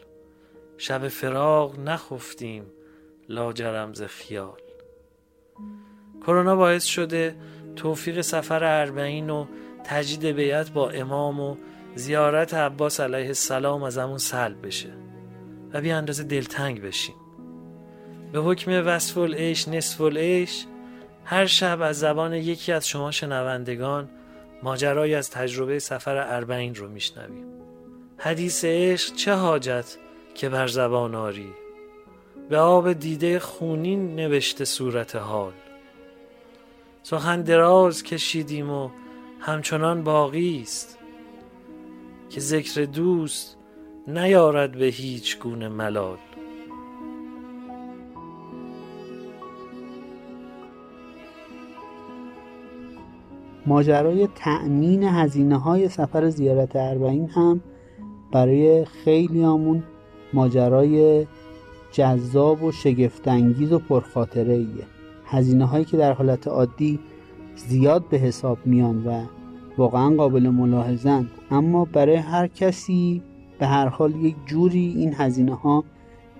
شب 0.82 1.08
فراق 1.08 1.78
نخفتیم 1.78 2.64
لاجرم 3.28 3.94
ز 3.94 4.02
خیال. 4.02 4.60
کرونا 6.26 6.56
باعث 6.56 6.84
شده 6.84 7.36
توفیق 7.76 8.20
سفر 8.20 8.64
اربعین 8.64 9.30
و 9.30 9.46
تجدید 9.84 10.36
بیعت 10.36 10.70
با 10.70 10.90
امام 10.90 11.40
و 11.40 11.56
زیارت 11.94 12.54
عباس 12.54 13.00
علیه 13.00 13.26
السلام 13.26 13.82
از 13.82 13.98
همون 13.98 14.18
سلب 14.18 14.66
بشه 14.66 14.88
و 15.72 15.80
بی 15.80 15.90
اندازه 15.90 16.24
دلتنگ 16.24 16.82
بشیم. 16.82 17.16
به 18.32 18.40
حکم 18.40 18.86
وصف 18.86 19.18
العیش 19.18 19.68
نصف 19.68 20.00
العیش 20.00 20.66
هر 21.24 21.46
شب 21.46 21.80
از 21.80 21.98
زبان 21.98 22.34
یکی 22.34 22.72
از 22.72 22.88
شما 22.88 23.10
شنوندگان 23.10 24.10
ماجرایی 24.62 25.14
از 25.14 25.30
تجربه 25.30 25.78
سفر 25.78 26.16
اربعین 26.16 26.74
رو 26.74 26.88
میشنویم. 26.88 27.46
حدیث 28.18 28.64
عشق 28.64 29.14
چه 29.14 29.34
حاجت؟ 29.34 29.98
که 30.34 30.48
بر 30.48 30.66
زبان 30.66 31.14
آری. 31.14 31.52
به 32.48 32.58
آب 32.58 32.92
دیده 32.92 33.38
خونین 33.38 34.16
نوشته 34.16 34.64
صورت 34.64 35.16
حال. 35.16 35.52
سخن 37.02 37.42
دراز 37.42 38.02
کشیدیم 38.02 38.70
و 38.70 38.90
همچنان 39.40 40.04
باقی 40.04 40.60
است 40.62 40.98
که 42.30 42.40
ذکر 42.40 42.84
دوست 42.84 43.56
نیارد 44.06 44.72
به 44.72 44.86
هیچ 44.86 45.38
گونه 45.38 45.68
ملال. 45.68 46.18
ماجرای 53.66 54.28
تأمین 54.34 55.02
هزینه 55.02 55.58
های 55.58 55.88
سفر 55.88 56.28
زیارت 56.28 56.76
اربعین 56.76 57.28
هم 57.28 57.60
برای 58.32 58.84
خیلی 58.84 59.42
همون 59.42 59.82
ماجرای 60.32 61.26
جذاب 61.92 62.62
و 62.62 62.72
شگفتانگیز 62.72 63.72
و 63.72 63.78
پرخاطره 63.78 64.54
ایه 64.54 64.86
هزینه 65.24 65.64
هایی 65.64 65.84
که 65.84 65.96
در 65.96 66.12
حالت 66.12 66.48
عادی 66.48 66.98
زیاد 67.56 68.08
به 68.08 68.16
حساب 68.16 68.58
میان 68.64 69.06
و 69.06 69.24
واقعا 69.78 70.16
قابل 70.16 70.48
ملاحظن 70.48 71.26
اما 71.50 71.84
برای 71.84 72.16
هر 72.16 72.46
کسی 72.46 73.22
به 73.58 73.66
هر 73.66 73.86
حال 73.86 74.16
یک 74.16 74.36
جوری 74.46 74.94
این 74.96 75.14
هزینه 75.14 75.54
ها 75.54 75.84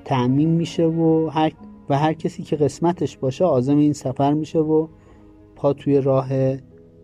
تعمین 0.04 0.48
میشه 0.48 0.86
و 0.86 1.30
هر 1.32 1.52
و 1.88 1.98
هر 1.98 2.12
کسی 2.12 2.42
که 2.42 2.56
قسمتش 2.56 3.16
باشه 3.16 3.44
آزم 3.44 3.76
این 3.76 3.92
سفر 3.92 4.32
میشه 4.32 4.58
و 4.58 4.88
پا 5.56 5.72
توی 5.72 6.00
راه 6.00 6.56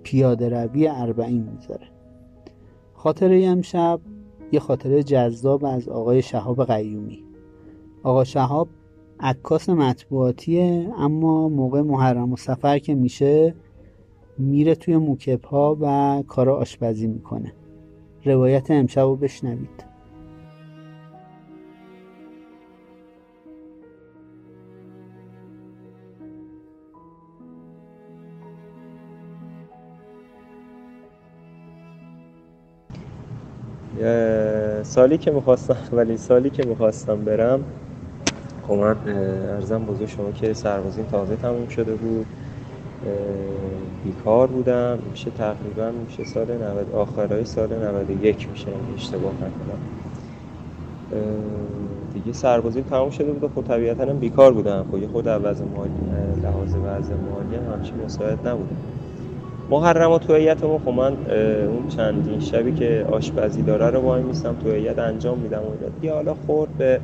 پیاده 0.03 0.49
روی 0.49 0.89
اربعین 0.89 1.49
می‌ذاره. 1.53 1.87
خاطره 2.95 3.45
امشب 3.45 4.01
یه 4.53 4.61
خاطره 4.61 5.03
جذاب 5.03 5.65
از 5.65 5.89
آقای 5.89 6.23
شهاب 6.23 6.65
قیومی. 6.65 7.25
آقا 8.03 8.25
شهاب 8.25 8.69
عکاس 9.21 9.69
مطبوعاتیه 9.69 10.93
اما 10.99 11.49
موقع 11.49 11.81
محرم 11.81 12.33
و 12.33 12.37
سفر 12.37 12.79
که 12.79 12.95
میشه 12.95 13.55
میره 14.39 14.75
توی 14.75 14.97
موکب 14.97 15.45
ها 15.45 15.77
و 15.81 16.23
کار 16.29 16.51
آشپزی 16.51 17.07
می‌کنه. 17.07 17.53
روایت 18.25 18.71
امشب 18.71 19.01
رو 19.01 19.17
بشنوید. 19.17 19.86
سالی 34.83 35.19
که 35.19 35.31
می‌خواستم 35.31 35.77
ولی 35.93 36.17
سالی 36.17 36.51
که 36.51 36.67
می‌خواستم 36.67 37.25
برم 37.25 37.65
خب 38.69 38.75
من 38.75 38.97
ارزم 39.49 39.85
بزرگ 39.85 40.09
شما 40.09 40.33
که 40.33 40.55
سربازین 40.55 41.07
تازه 41.07 41.37
تموم 41.37 41.69
شده 41.69 41.95
بود. 41.95 42.27
بیکار 44.05 44.47
بودم. 44.47 44.99
میشه 45.11 45.31
تقریبا 45.31 45.91
میشه 46.07 46.25
سال 46.25 46.47
90 46.57 46.95
آخرای 46.95 47.45
سال 47.45 47.69
91 47.73 48.49
میشه 48.51 48.67
اشتباه 48.97 49.33
نکنم. 49.35 49.79
دیگه 52.15 52.33
سربازی 52.33 52.83
تموم 52.83 53.11
شده 53.11 53.33
بود 53.33 53.51
خب 53.55 53.63
طبیعتا 53.69 54.05
بیکار 54.05 54.53
بودم. 54.53 54.87
خب 54.93 55.13
خود 55.13 55.29
عوض 55.29 55.63
مالی 55.77 55.91
لحاظ 56.43 56.75
وضع 56.75 57.15
مالی 57.15 57.57
هم 57.57 57.73
همچین 57.73 57.95
مساعد 58.05 58.49
نبودم. 58.49 58.96
محرم 59.71 60.13
و 60.13 60.19
تویتمون 60.19 60.79
خب 60.79 60.89
من 60.89 61.31
اون 61.67 61.89
چندین 61.89 62.41
شبی 62.41 62.73
که 62.73 63.07
آشپزی 63.13 63.63
داره 63.63 63.91
رو 63.91 64.01
وای 64.01 64.23
میستم 64.23 64.57
تویت 64.57 64.99
انجام 64.99 65.39
میدم 65.39 65.65
و 65.65 65.77
دیگه 66.01 66.15
حالا 66.15 66.35
خورد 66.35 66.79
به 66.79 67.01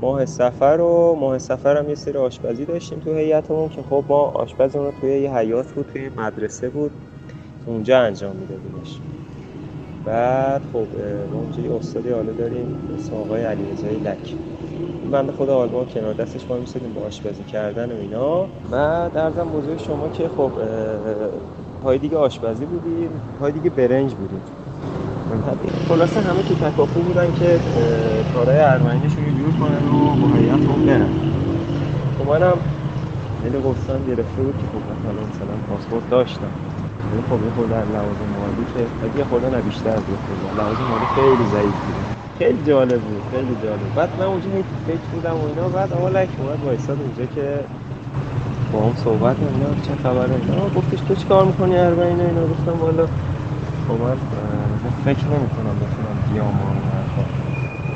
ماه 0.00 0.26
سفر 0.26 0.80
و 0.80 1.16
ماه 1.20 1.38
سفر 1.38 1.76
هم 1.76 1.88
یه 1.88 1.94
سری 1.94 2.18
آشپزی 2.18 2.66
داشتیم 2.66 3.00
تو 3.00 3.14
هیئتمون 3.14 3.68
که 3.68 3.82
خب 3.82 4.04
ما 4.08 4.20
آشپزمون 4.22 4.86
رو 4.86 4.92
توی 4.92 5.20
یه 5.20 5.34
حیات 5.36 5.72
بود 5.72 5.86
توی 5.86 6.10
مدرسه 6.18 6.70
بود 6.70 6.92
اونجا 7.66 8.00
انجام 8.00 8.36
میدادیمش 8.36 9.00
بعد 10.04 10.62
خب 10.72 10.88
ما 11.32 11.38
اونجا 11.40 11.62
یه 11.62 11.74
استادی 11.74 12.10
حالا 12.10 12.32
داریم 12.32 12.90
اسم 12.98 13.16
آقای 13.16 13.44
علیرضای 13.44 13.96
لک 13.96 14.36
این 15.02 15.10
بنده 15.12 15.32
خدا 15.32 15.56
آلمان 15.58 15.86
کنار 15.86 16.14
دستش 16.14 16.50
ما 16.50 16.58
میسیدیم 16.58 16.94
با 16.94 17.02
آشپزی 17.02 17.44
کردن 17.44 17.92
و 17.92 17.96
اینا. 17.96 18.48
بعد 18.72 19.16
ارزم 19.18 19.50
بزرگ 19.50 19.78
شما 19.78 20.08
که 20.08 20.28
خب 20.28 20.52
پای 21.82 21.98
دیگه 21.98 22.16
آشپزی 22.16 22.64
بودیم 22.66 23.10
پای 23.40 23.52
دیگه 23.52 23.70
برنج 23.70 24.14
بودیم. 24.14 24.40
خلاصه 25.88 26.20
همه 26.20 26.42
تو 26.42 26.54
تکاپو 26.54 27.00
بودن 27.00 27.32
که 27.32 27.60
کارهای 28.34 28.58
ارمنیشون 28.58 29.24
رو 29.24 29.30
جور 29.38 29.52
کنن 29.60 29.88
و 29.88 30.16
با 30.16 30.28
حیاتمون 30.36 30.86
برن 30.86 31.08
خب 32.18 32.28
منم 32.30 32.58
دل 33.44 33.60
قصان 33.60 34.04
گرفته 34.06 34.42
بود 34.42 34.54
که 34.58 34.66
خب 34.66 34.82
مثلا 34.92 35.20
مثلا 35.28 35.56
پاسپورت 35.68 36.10
داشتم. 36.10 36.50
ولی 37.12 37.22
خب 37.30 37.44
یه 37.44 37.50
خورده 37.50 37.74
لوازم 37.74 38.28
مالی 38.38 38.64
که 38.74 38.80
اگه 39.06 39.24
خورده 39.24 39.50
نه 39.50 39.60
بیشتر 39.62 39.96
بود. 40.00 40.18
لوازم 40.58 40.84
مالی 40.84 41.06
خیلی 41.14 41.44
ضعیف 41.44 41.74
بود. 41.80 41.94
خیلی 42.38 42.58
جالب 42.66 43.00
بود 43.00 43.22
خیلی 43.30 43.56
جالب. 43.62 43.94
بعد 43.94 44.10
من 44.18 44.24
اونجا 44.24 44.48
فکر 44.86 45.06
بودم 45.12 45.34
و 45.34 45.44
اینا. 45.46 45.68
بعد 45.68 45.92
اول 45.92 46.16
لک 46.16 46.28
اومد 46.38 46.64
وایساد 46.64 46.98
اونجا 47.00 47.26
که 47.34 47.64
با 48.72 48.86
هم 48.86 48.94
صحبت 48.94 49.42
اینا 49.42 49.76
چه 49.76 49.96
خبره. 49.96 50.36
اینا 50.36 50.70
گفتش 50.70 51.02
تو 51.02 51.14
چیکار 51.14 51.46
می‌کنی 51.46 51.78
اربعین 51.78 52.20
اینا؟ 52.20 52.48
گفتم 52.48 52.80
والا 52.80 53.08
خب 53.88 53.92
من 54.84 54.90
فکر 54.90 55.30
نمی 55.30 55.50
کنم 55.50 55.78
بتونم 55.78 56.22
بیام 56.22 56.62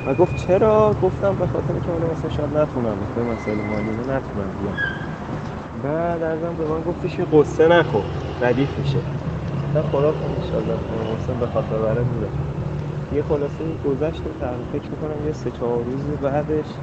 و 0.06 0.14
گفت 0.14 0.36
چرا؟ 0.36 0.94
گفتم 1.02 1.38
به 1.38 1.46
خاطر 1.46 1.80
که 1.80 1.92
حالا 1.92 2.10
مثلا 2.12 2.30
شاید 2.30 2.56
نتونم 2.56 3.06
به 3.14 3.24
مسئله 3.24 3.62
مالی 3.62 3.92
نتونم 3.92 4.56
بیام. 4.56 4.80
بعد 5.74 6.22
ازم 6.22 6.56
به 6.56 6.66
من 6.66 6.82
گفتش 6.82 7.16
که 7.16 7.26
قصه 7.32 7.68
نخور 7.68 8.04
ردیف 8.40 8.78
میشه. 8.78 9.04
نه 9.74 9.82
خدا 9.82 10.12
کن 10.12 10.26
انشالله 10.32 10.80
محسن 10.90 11.40
به 11.40 11.46
خاطر 11.46 11.78
بره 11.78 12.04
میره 12.04 12.32
یه 13.12 13.22
خلاصه 13.22 13.78
گذشت 13.78 14.28
تقریبا 14.28 14.64
فکر 14.64 14.92
می‌کنم 14.92 15.26
یه 15.26 15.32
سه 15.32 15.50
چهار 15.52 15.84
روز 15.84 16.10
بعدش 16.10 16.82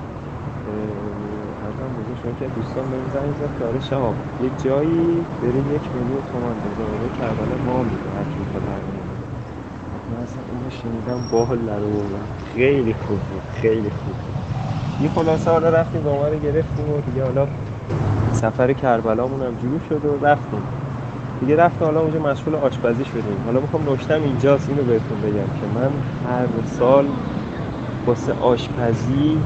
شما 2.21 2.33
که 2.33 2.47
دوستان 2.47 2.91
بهم 2.91 3.09
زنگ 3.09 3.35
زد 3.35 3.57
که 3.57 3.65
آره 3.65 3.79
شهاب. 3.79 4.15
یه 4.39 4.49
جایی 4.49 5.25
بریم 5.41 5.75
یک 5.75 5.95
میلیون 5.95 6.21
تومن 6.31 6.61
بذاره 6.61 7.09
کربلا 7.09 7.57
ما 7.57 7.83
میده 7.83 8.11
هر 8.11 8.23
کی 8.25 8.45
من 10.09 10.17
اصلا 10.17 10.43
اینو 10.51 10.69
شنیدم 10.69 11.27
باحال 11.31 11.57
بردم 11.57 12.27
خیلی 12.53 12.93
خوب 12.93 13.19
بود 13.19 13.41
خیلی 13.53 13.89
خوب 13.89 14.15
بود. 14.25 14.35
یه 14.99 15.09
خلاصه 15.09 15.51
حالا 15.51 15.69
رفتیم 15.69 16.01
با 16.01 16.27
رو 16.27 16.39
گرفتیم 16.39 16.89
و 16.89 17.01
دیگه 17.01 17.23
حالا 17.23 17.47
سفر 18.33 18.73
کربلامون 18.73 19.41
هم 19.41 19.55
جور 19.55 19.79
شد 19.89 20.05
و 20.05 20.25
رفتیم. 20.25 20.63
دیگه 21.41 21.55
رفتیم 21.55 21.83
حالا 21.87 22.01
اونجا 22.01 22.19
مشغول 22.19 22.55
آشپزی 22.55 23.05
شدیم 23.05 23.37
حالا 23.45 23.59
می‌خوام 23.59 23.89
نشتم 23.93 24.23
اینجاست 24.23 24.69
اینو 24.69 24.83
بهتون 24.83 25.21
بگم 25.21 25.33
که 25.33 25.67
من 25.75 25.91
هر 26.31 26.47
سال 26.65 27.05
واسه 28.07 28.33
آشپزی 28.33 29.37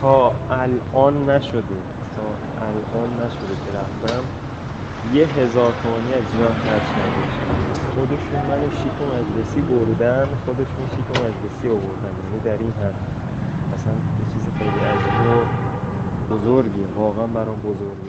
تا 0.00 0.32
الان 0.50 1.30
نشده 1.30 1.95
الان 2.60 3.20
نشده 3.20 3.56
که 3.66 3.72
رفتم. 3.72 4.24
یه 5.12 5.26
هزار 5.26 5.72
تومانی 5.82 6.14
از 6.14 6.24
اینا 6.32 6.54
خرج 6.54 6.92
نداشتم 6.92 7.56
خودشون 7.94 8.42
من 8.48 8.70
شیک 8.70 9.00
و 9.00 9.04
مجلسی 9.06 9.60
بردن 9.60 10.28
خودشون 10.44 10.86
شیک 10.96 11.10
و 11.10 11.14
مجلسی 11.14 11.68
آوردن. 11.68 12.14
یعنی 12.24 12.40
در 12.44 12.58
این 12.58 12.72
حد. 12.72 12.94
اصلا 13.74 13.92
یه 13.92 14.26
چیز 14.32 14.48
خیلی 14.58 14.80
عجیب 14.80 15.20
و 15.20 15.46
بزرگیه 16.34 16.86
واقعا 16.86 17.26
برام 17.26 17.60
بزرگیه 17.60 18.05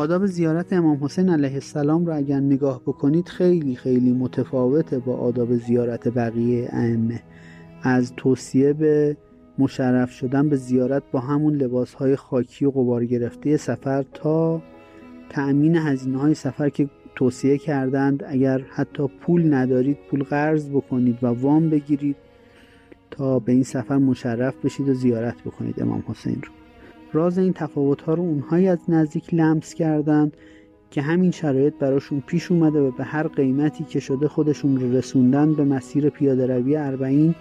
آداب 0.00 0.26
زیارت 0.26 0.72
امام 0.72 1.04
حسین 1.04 1.28
علیه 1.28 1.54
السلام 1.54 2.06
رو 2.06 2.16
اگر 2.16 2.40
نگاه 2.40 2.80
بکنید 2.80 3.28
خیلی 3.28 3.76
خیلی 3.76 4.12
متفاوته 4.12 4.98
با 4.98 5.16
آداب 5.16 5.56
زیارت 5.56 6.08
بقیه 6.08 6.68
ائمه. 6.72 7.22
از 7.82 8.12
توصیه 8.16 8.72
به 8.72 9.16
مشرف 9.58 10.10
شدن 10.10 10.48
به 10.48 10.56
زیارت 10.56 11.02
با 11.12 11.20
همون 11.20 11.54
لباس 11.54 11.94
های 11.94 12.16
خاکی 12.16 12.64
و 12.64 12.70
قبار 12.70 13.04
گرفته 13.04 13.56
سفر 13.56 14.04
تا 14.14 14.62
تأمین 15.30 15.76
هزینه 15.76 16.18
های 16.18 16.34
سفر 16.34 16.68
که 16.68 16.90
توصیه 17.14 17.58
کردند 17.58 18.24
اگر 18.26 18.60
حتی 18.70 19.08
پول 19.20 19.54
ندارید 19.54 19.98
پول 20.10 20.22
قرض 20.22 20.70
بکنید 20.70 21.24
و 21.24 21.26
وام 21.26 21.70
بگیرید 21.70 22.16
تا 23.10 23.38
به 23.38 23.52
این 23.52 23.62
سفر 23.62 23.96
مشرف 23.96 24.54
بشید 24.64 24.88
و 24.88 24.94
زیارت 24.94 25.40
بکنید 25.44 25.82
امام 25.82 26.04
حسین 26.06 26.42
رو. 26.42 26.59
راز 27.12 27.38
این 27.38 27.52
تفاوت 27.52 28.02
ها 28.02 28.14
رو 28.14 28.22
اونهایی 28.22 28.68
از 28.68 28.78
نزدیک 28.88 29.34
لمس 29.34 29.74
کردند 29.74 30.36
که 30.90 31.02
همین 31.02 31.30
شرایط 31.30 31.74
براشون 31.74 32.22
پیش 32.26 32.50
اومده 32.50 32.80
و 32.80 32.90
به 32.90 33.04
هر 33.04 33.28
قیمتی 33.28 33.84
که 33.84 34.00
شده 34.00 34.28
خودشون 34.28 34.76
رو 34.76 34.96
رسوندن 34.96 35.54
به 35.54 35.64
مسیر 35.64 36.08
پیاده 36.08 36.46
روی 36.46 36.76
اربعین 36.76 37.34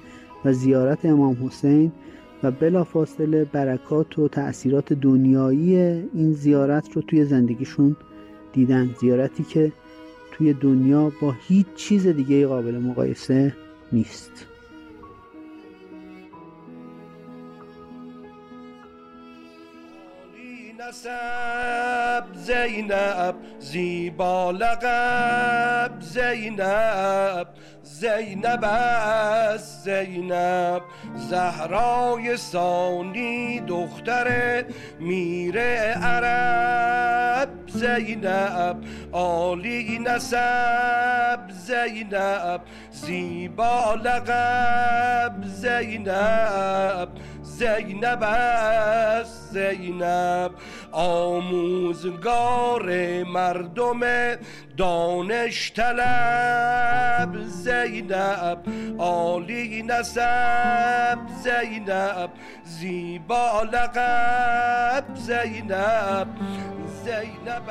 و 0.45 0.53
زیارت 0.53 1.05
امام 1.05 1.37
حسین 1.45 1.91
و 2.43 2.51
بلافاصله 2.51 3.45
برکات 3.45 4.19
و 4.19 4.27
تأثیرات 4.27 4.93
دنیایی 4.93 5.75
این 6.13 6.33
زیارت 6.33 6.91
رو 6.93 7.01
توی 7.01 7.25
زندگیشون 7.25 7.95
دیدن. 8.53 8.95
زیارتی 8.99 9.43
که 9.43 9.71
توی 10.31 10.53
دنیا 10.53 11.11
با 11.21 11.35
هیچ 11.47 11.67
چیز 11.75 12.07
دیگه 12.07 12.47
قابل 12.47 12.77
مقایسه 12.77 13.55
نیست. 13.91 14.48
نسب 20.89 22.23
زینب 22.33 23.35
زیبا 23.59 24.51
لقب 24.51 25.91
زینب 26.01 27.47
زینب 27.93 28.63
است 28.63 29.83
زینب. 29.83 30.81
زهرای 31.15 32.37
ثانی 32.37 33.59
دختر 33.59 34.63
میر 34.99 35.59
عرب. 35.93 37.49
زینب 37.67 38.77
عالی 39.11 39.99
نسب 39.99 41.39
زینب 41.49 42.61
زیبا 42.91 43.95
لقب. 43.95 45.33
زینب 45.43 47.09
زینب 47.43 48.23
است 48.23 49.53
زینب. 49.53 50.51
آموزگار 50.91 52.93
مردم 53.23 53.99
دانش 54.79 55.71
طلب 55.75 57.43
زینب 57.47 58.63
عالی 58.99 59.83
نسب 59.83 61.19
زینب 61.43 62.29
زیبا 62.63 63.63
لقب 63.63 65.03
زینب 65.15 66.27
زینب 67.03 67.69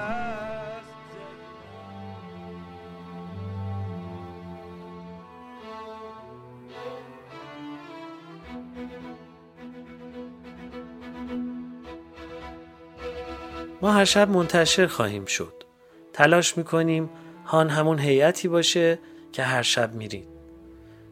ما 13.82 13.92
هر 13.92 14.04
شب 14.04 14.28
منتشر 14.30 14.86
خواهیم 14.86 15.24
شد. 15.24 15.67
تلاش 16.18 16.56
می‌کنیم 16.56 17.10
هان 17.44 17.68
همون 17.68 17.98
هیئتی 17.98 18.48
باشه 18.48 18.98
که 19.32 19.42
هر 19.42 19.62
شب 19.62 19.94
میرید 19.94 20.26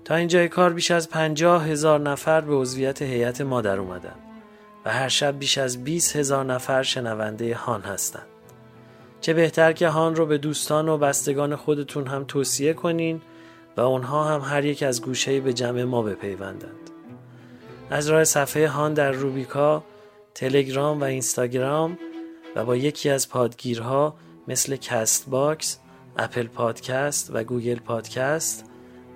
تا 0.04 0.14
اینجای 0.14 0.48
کار 0.48 0.72
بیش 0.72 0.90
از 0.90 1.11
پنجاه 1.11 1.66
هزار 1.66 2.00
نفر 2.00 2.40
به 2.40 2.54
عضویت 2.54 3.02
هیئت 3.02 3.40
ما 3.40 3.61
در 3.61 3.78
اومدن 3.78 4.14
و 4.84 4.90
هر 4.90 5.09
شب 5.09 5.38
بیش 5.38 5.59
از 5.59 5.84
20 5.84 6.16
هزار 6.16 6.44
نفر 6.44 6.82
شنونده 6.82 7.54
هان 7.54 7.82
هستند. 7.82 8.26
چه 9.20 9.34
بهتر 9.34 9.72
که 9.72 9.88
هان 9.88 10.16
رو 10.16 10.26
به 10.26 10.38
دوستان 10.38 10.88
و 10.88 10.98
بستگان 10.98 11.57
خودتون 11.57 12.07
هم 12.07 12.24
توصیه 12.24 12.72
کنین 12.72 13.20
و 13.76 13.80
اونها 13.80 14.24
هم 14.24 14.40
هر 14.40 14.64
یک 14.64 14.82
از 14.82 15.02
گوشه 15.02 15.40
به 15.40 15.52
جمع 15.52 15.84
ما 15.84 16.02
بپیوندند. 16.02 16.90
از 17.90 18.09
راه 18.09 18.24
صفحه 18.24 18.68
هان 18.68 18.94
در 18.94 19.12
روبیکا، 19.12 19.84
تلگرام 20.34 21.00
و 21.00 21.04
اینستاگرام 21.04 21.98
و 22.57 22.64
با 22.64 22.76
یکی 22.76 23.11
از 23.11 23.28
پادگیرها 23.28 24.14
مثل 24.49 24.76
کست 24.76 25.30
باکس، 25.30 25.78
اپل 26.16 26.47
پادکست 26.47 27.30
و 27.34 27.44
گوگل 27.44 27.78
پادکست، 27.78 28.64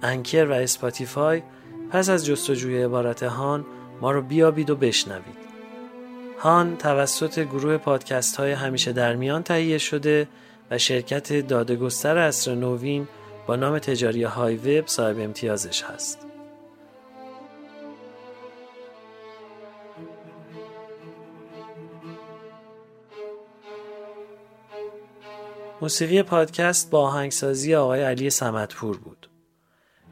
انکر 0.02 0.44
و 0.44 0.52
اسپاتیفای 0.52 1.42
پس 1.90 2.08
از 2.08 2.26
جستجوی 2.26 2.82
عبارت 2.82 3.22
هان 3.22 3.66
ما 4.00 4.10
رو 4.10 4.22
بیابید 4.22 4.70
و 4.70 4.76
بشنوید. 4.76 5.40
هان 6.38 6.76
توسط 6.76 7.38
گروه 7.38 7.76
پادکست 7.76 8.36
های 8.36 8.52
همیشه 8.52 8.92
در 8.92 9.16
میان 9.16 9.42
تهیه 9.42 9.78
شده 9.78 10.28
و 10.70 10.78
شرکت 10.78 11.32
دادگستر 11.32 12.18
اصر 12.18 12.54
نوین 12.54 13.08
با 13.46 13.56
نام 13.56 13.78
تجاری 13.78 14.22
های 14.22 14.56
وب 14.56 14.86
صاحب 14.86 15.18
امتیازش 15.18 15.82
هست. 15.82 16.29
موسیقی 25.82 26.22
پادکست 26.22 26.90
با 26.90 27.00
آهنگسازی 27.00 27.74
آقای 27.74 28.02
علی 28.02 28.30
سمتپور 28.30 28.98
بود. 28.98 29.28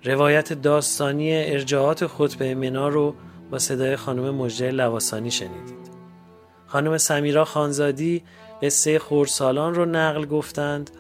روایت 0.05 0.53
داستانی 0.53 1.37
ارجاعات 1.37 2.07
خطبه 2.07 2.55
منا 2.55 2.89
رو 2.89 3.15
با 3.51 3.59
صدای 3.59 3.97
خانم 3.97 4.35
مجده 4.35 4.71
لواسانی 4.71 5.31
شنیدید. 5.31 5.89
خانم 6.67 6.99
سمیرا 6.99 7.45
خانزادی 7.45 8.25
قصه 8.63 8.99
خورسالان 8.99 9.75
رو 9.75 9.85
نقل 9.85 10.27
گفتند 10.27 10.91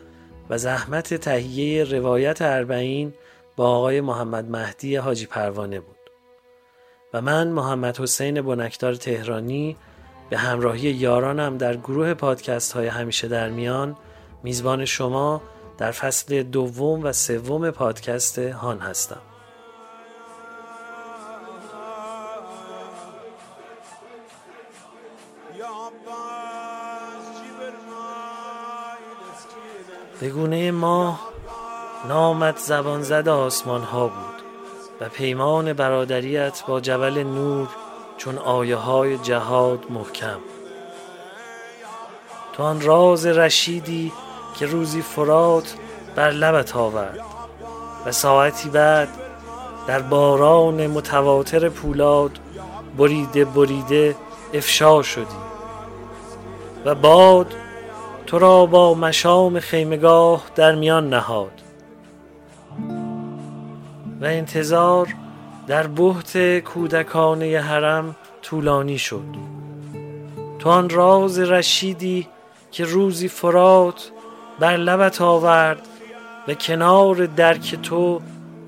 و 0.50 0.58
زحمت 0.58 1.14
تهیه 1.14 1.84
روایت 1.84 2.42
اربعین 2.42 3.14
با 3.56 3.68
آقای 3.68 4.00
محمد 4.00 4.50
مهدی 4.50 4.96
حاجی 4.96 5.26
پروانه 5.26 5.80
بود. 5.80 5.96
و 7.14 7.20
من 7.20 7.48
محمد 7.48 8.00
حسین 8.00 8.42
بنکدار 8.42 8.94
تهرانی 8.94 9.76
به 10.30 10.38
همراهی 10.38 10.90
یارانم 10.90 11.56
در 11.56 11.76
گروه 11.76 12.14
پادکست 12.14 12.72
های 12.72 12.86
همیشه 12.86 13.28
در 13.28 13.48
میان 13.48 13.96
میزبان 14.42 14.84
شما 14.84 15.42
در 15.78 15.90
فصل 15.90 16.42
دوم 16.42 17.04
و 17.04 17.12
سوم 17.12 17.70
پادکست 17.70 18.38
هان 18.38 18.78
هستم. 18.78 19.20
به 30.20 30.28
گونه 30.28 30.70
ما 30.70 31.20
نامت 32.08 32.58
زبان 32.58 33.02
زد 33.02 33.28
آسمان 33.28 33.82
ها 33.82 34.08
بود 34.08 34.42
و 35.00 35.08
پیمان 35.08 35.72
برادریت 35.72 36.62
با 36.66 36.80
جبل 36.80 37.18
نور 37.22 37.68
چون 38.16 38.38
آیه 38.38 38.76
های 38.76 39.18
جهاد 39.18 39.90
محکم. 39.90 40.38
تو 42.52 42.62
آن 42.62 42.80
راز 42.80 43.26
رشیدی 43.26 44.12
که 44.58 44.66
روزی 44.66 45.02
فرات 45.02 45.74
بر 46.16 46.30
لبت 46.30 46.76
آورد 46.76 47.20
و 48.06 48.12
ساعتی 48.12 48.68
بعد 48.68 49.08
در 49.86 50.02
باران 50.02 50.86
متواتر 50.86 51.68
پولاد 51.68 52.38
بریده 52.98 53.44
بریده 53.44 54.16
افشا 54.54 55.02
شدی 55.02 55.36
و 56.84 56.94
باد 56.94 57.54
تو 58.26 58.38
را 58.38 58.66
با 58.66 58.94
مشام 58.94 59.60
خیمگاه 59.60 60.42
در 60.54 60.74
میان 60.74 61.08
نهاد 61.08 61.62
و 64.20 64.24
انتظار 64.24 65.14
در 65.66 65.86
بحت 65.86 66.58
کودکانه 66.58 67.60
حرم 67.60 68.16
طولانی 68.42 68.98
شد. 68.98 69.58
تو 70.58 70.70
آن 70.70 70.90
راز 70.90 71.38
رشیدی 71.38 72.28
که 72.70 72.84
روزی 72.84 73.28
فرات 73.28 74.10
بر 74.60 74.76
لبت 74.76 75.20
آورد 75.20 75.88
و 76.48 76.54
کنار 76.54 77.26
درک 77.26 77.74
تو 77.74 78.20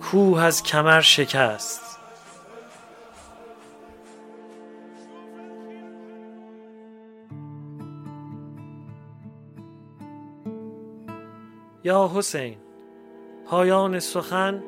کوه 0.02 0.42
از 0.42 0.62
کمر 0.62 1.00
شکست. 1.00 1.90
یا 11.84 12.10
حسین 12.14 12.56
پایان 13.46 13.98
سخن 13.98 14.62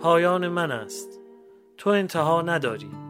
پایان 0.00 0.48
من 0.48 0.72
است. 0.72 1.08
تو 1.76 1.90
انتها 1.90 2.42
نداری. 2.42 3.07